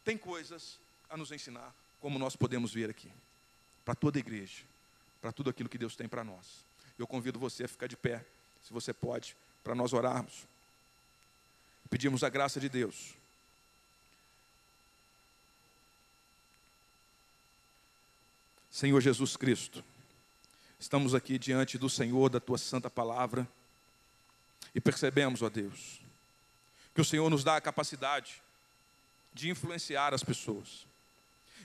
[0.04, 0.78] tem coisas
[1.10, 3.12] a nos ensinar, como nós podemos ver aqui,
[3.86, 4.64] para toda a igreja,
[5.22, 6.66] para tudo aquilo que Deus tem para nós.
[6.98, 8.26] Eu convido você a ficar de pé,
[8.64, 10.46] se você pode, para nós orarmos.
[11.90, 13.19] Pedimos a graça de Deus
[18.80, 19.84] Senhor Jesus Cristo,
[20.80, 23.46] estamos aqui diante do Senhor, da tua santa palavra,
[24.74, 26.00] e percebemos, ó Deus,
[26.96, 28.42] que o Senhor nos dá a capacidade
[29.34, 30.88] de influenciar as pessoas,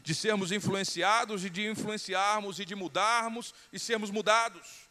[0.03, 4.89] de sermos influenciados e de influenciarmos e de mudarmos e sermos mudados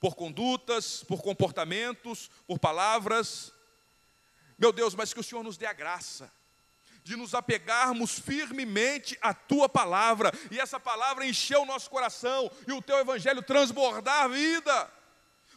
[0.00, 3.52] por condutas, por comportamentos, por palavras.
[4.58, 6.32] Meu Deus, mas que o Senhor nos dê a graça
[7.08, 12.72] de nos apegarmos firmemente à tua palavra, e essa palavra encheu o nosso coração, e
[12.72, 14.92] o teu evangelho transbordar a vida,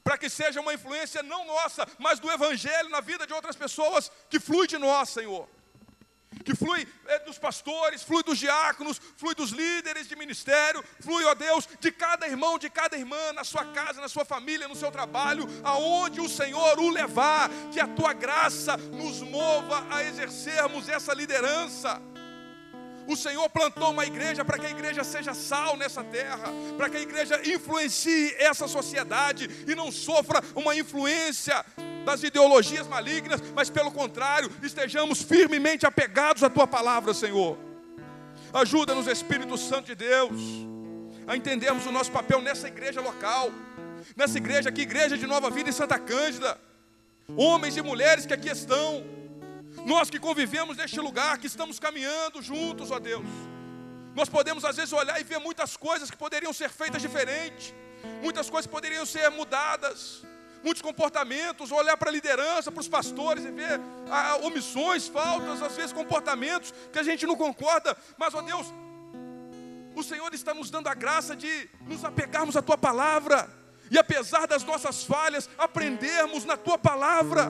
[0.02, 4.10] para que seja uma influência não nossa, mas do evangelho na vida de outras pessoas,
[4.30, 5.48] que flui de nós, Senhor
[6.44, 11.36] que flui é, dos pastores, flui dos diáconos, flui dos líderes de ministério, flui, ó
[11.36, 14.91] Deus, de cada irmão, de cada irmã, na sua casa, na sua família, no seu
[14.91, 21.14] trabalho, aonde o Senhor o levar, que a tua graça nos mova a exercermos essa
[21.14, 22.02] liderança.
[23.08, 26.98] O Senhor plantou uma igreja para que a igreja seja sal nessa terra, para que
[26.98, 31.66] a igreja influencie essa sociedade e não sofra uma influência
[32.06, 37.57] das ideologias malignas, mas pelo contrário, estejamos firmemente apegados à tua palavra, Senhor.
[38.53, 40.41] Ajuda-nos, Espírito Santo de Deus,
[41.28, 43.52] a entendermos o nosso papel nessa igreja local,
[44.15, 46.60] nessa igreja aqui, igreja de Nova Vida em Santa Cândida.
[47.38, 49.06] Homens e mulheres que aqui estão,
[49.86, 53.26] nós que convivemos neste lugar, que estamos caminhando juntos, ó Deus.
[54.14, 57.73] Nós podemos às vezes olhar e ver muitas coisas que poderiam ser feitas diferente,
[58.22, 60.23] muitas coisas poderiam ser mudadas,
[60.64, 63.80] muitos comportamentos, olhar para a liderança, para os pastores e ver
[64.10, 68.68] ah, omissões, faltas, às vezes comportamentos que a gente não concorda, mas, ó Deus,
[69.96, 73.50] o Senhor está nos dando a graça de nos apegarmos à Tua palavra
[73.90, 77.50] e, apesar das nossas falhas, aprendermos na Tua palavra,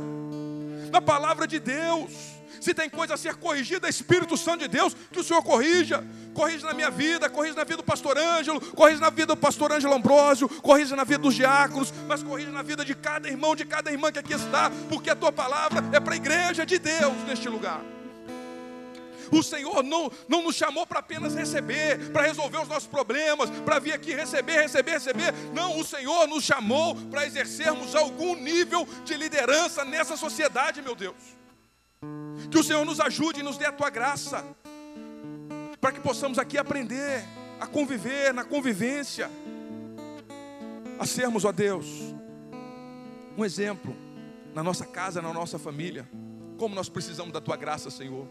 [0.91, 2.11] na palavra de Deus.
[2.59, 6.03] Se tem coisa a ser corrigida, Espírito Santo de Deus, que o Senhor corrija.
[6.33, 9.71] Corrija na minha vida, corrija na vida do pastor Ângelo, corrija na vida do pastor
[9.71, 13.65] Ângelo Ambrósio, corrija na vida dos diáconos, mas corrija na vida de cada irmão, de
[13.65, 17.13] cada irmã que aqui está, porque a tua palavra é para a igreja de Deus
[17.27, 17.81] neste lugar.
[19.31, 23.79] O Senhor não, não nos chamou para apenas receber, para resolver os nossos problemas, para
[23.79, 25.33] vir aqui receber, receber, receber.
[25.53, 31.15] Não, o Senhor nos chamou para exercermos algum nível de liderança nessa sociedade, meu Deus.
[32.49, 34.43] Que o Senhor nos ajude e nos dê a tua graça,
[35.81, 37.25] para que possamos aqui aprender
[37.59, 39.29] a conviver na convivência,
[40.99, 41.87] a sermos, ó Deus,
[43.35, 43.95] um exemplo
[44.53, 46.07] na nossa casa, na nossa família.
[46.59, 48.27] Como nós precisamos da tua graça, Senhor.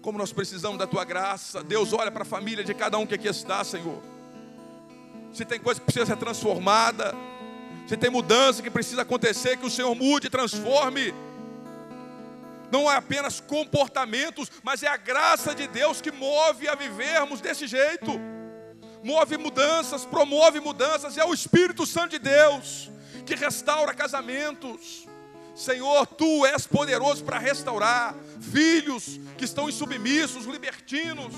[0.00, 1.62] Como nós precisamos da tua graça.
[1.62, 4.02] Deus olha para a família de cada um que aqui está, Senhor.
[5.34, 7.14] Se tem coisa que precisa ser transformada,
[7.86, 11.12] se tem mudança que precisa acontecer, que o Senhor mude e transforme
[12.70, 17.66] não é apenas comportamentos, mas é a graça de Deus que move a vivermos desse
[17.66, 18.12] jeito.
[19.02, 22.90] Move mudanças, promove mudanças, é o Espírito Santo de Deus
[23.26, 25.06] que restaura casamentos.
[25.54, 31.34] Senhor, tu és poderoso para restaurar filhos que estão insubmissos, libertinos,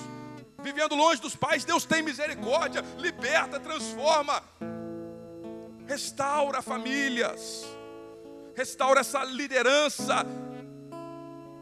[0.63, 1.65] vivendo longe dos pais.
[1.65, 4.43] Deus tem misericórdia, liberta, transforma,
[5.87, 7.65] restaura famílias,
[8.55, 10.27] restaura essa liderança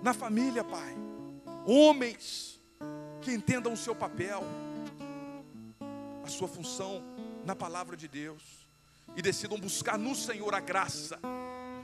[0.02, 0.96] na família, Pai.
[1.66, 2.60] Homens
[3.20, 4.42] que entendam o seu papel,
[6.24, 7.02] a sua função
[7.44, 8.42] na palavra de Deus
[9.16, 11.18] e decidam buscar no Senhor a graça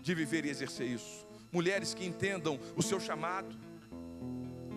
[0.01, 1.26] de viver e exercer isso.
[1.52, 3.55] Mulheres que entendam o seu chamado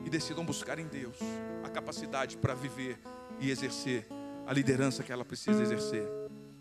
[0.06, 1.18] e decidam buscar em Deus
[1.64, 3.00] a capacidade para viver
[3.40, 4.08] e exercer
[4.46, 6.08] a liderança que ela precisa exercer.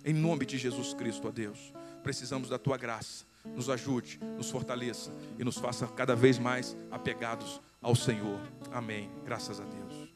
[0.04, 1.72] Em nome de Jesus Cristo, ó Deus,
[2.02, 7.60] precisamos da tua graça nos ajude, nos fortaleça e nos faça cada vez mais apegados
[7.80, 8.40] ao Senhor.
[8.72, 9.10] Amém.
[9.24, 10.08] Graças a Deus.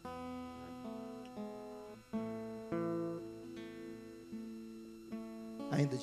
[5.71, 5.97] Ainda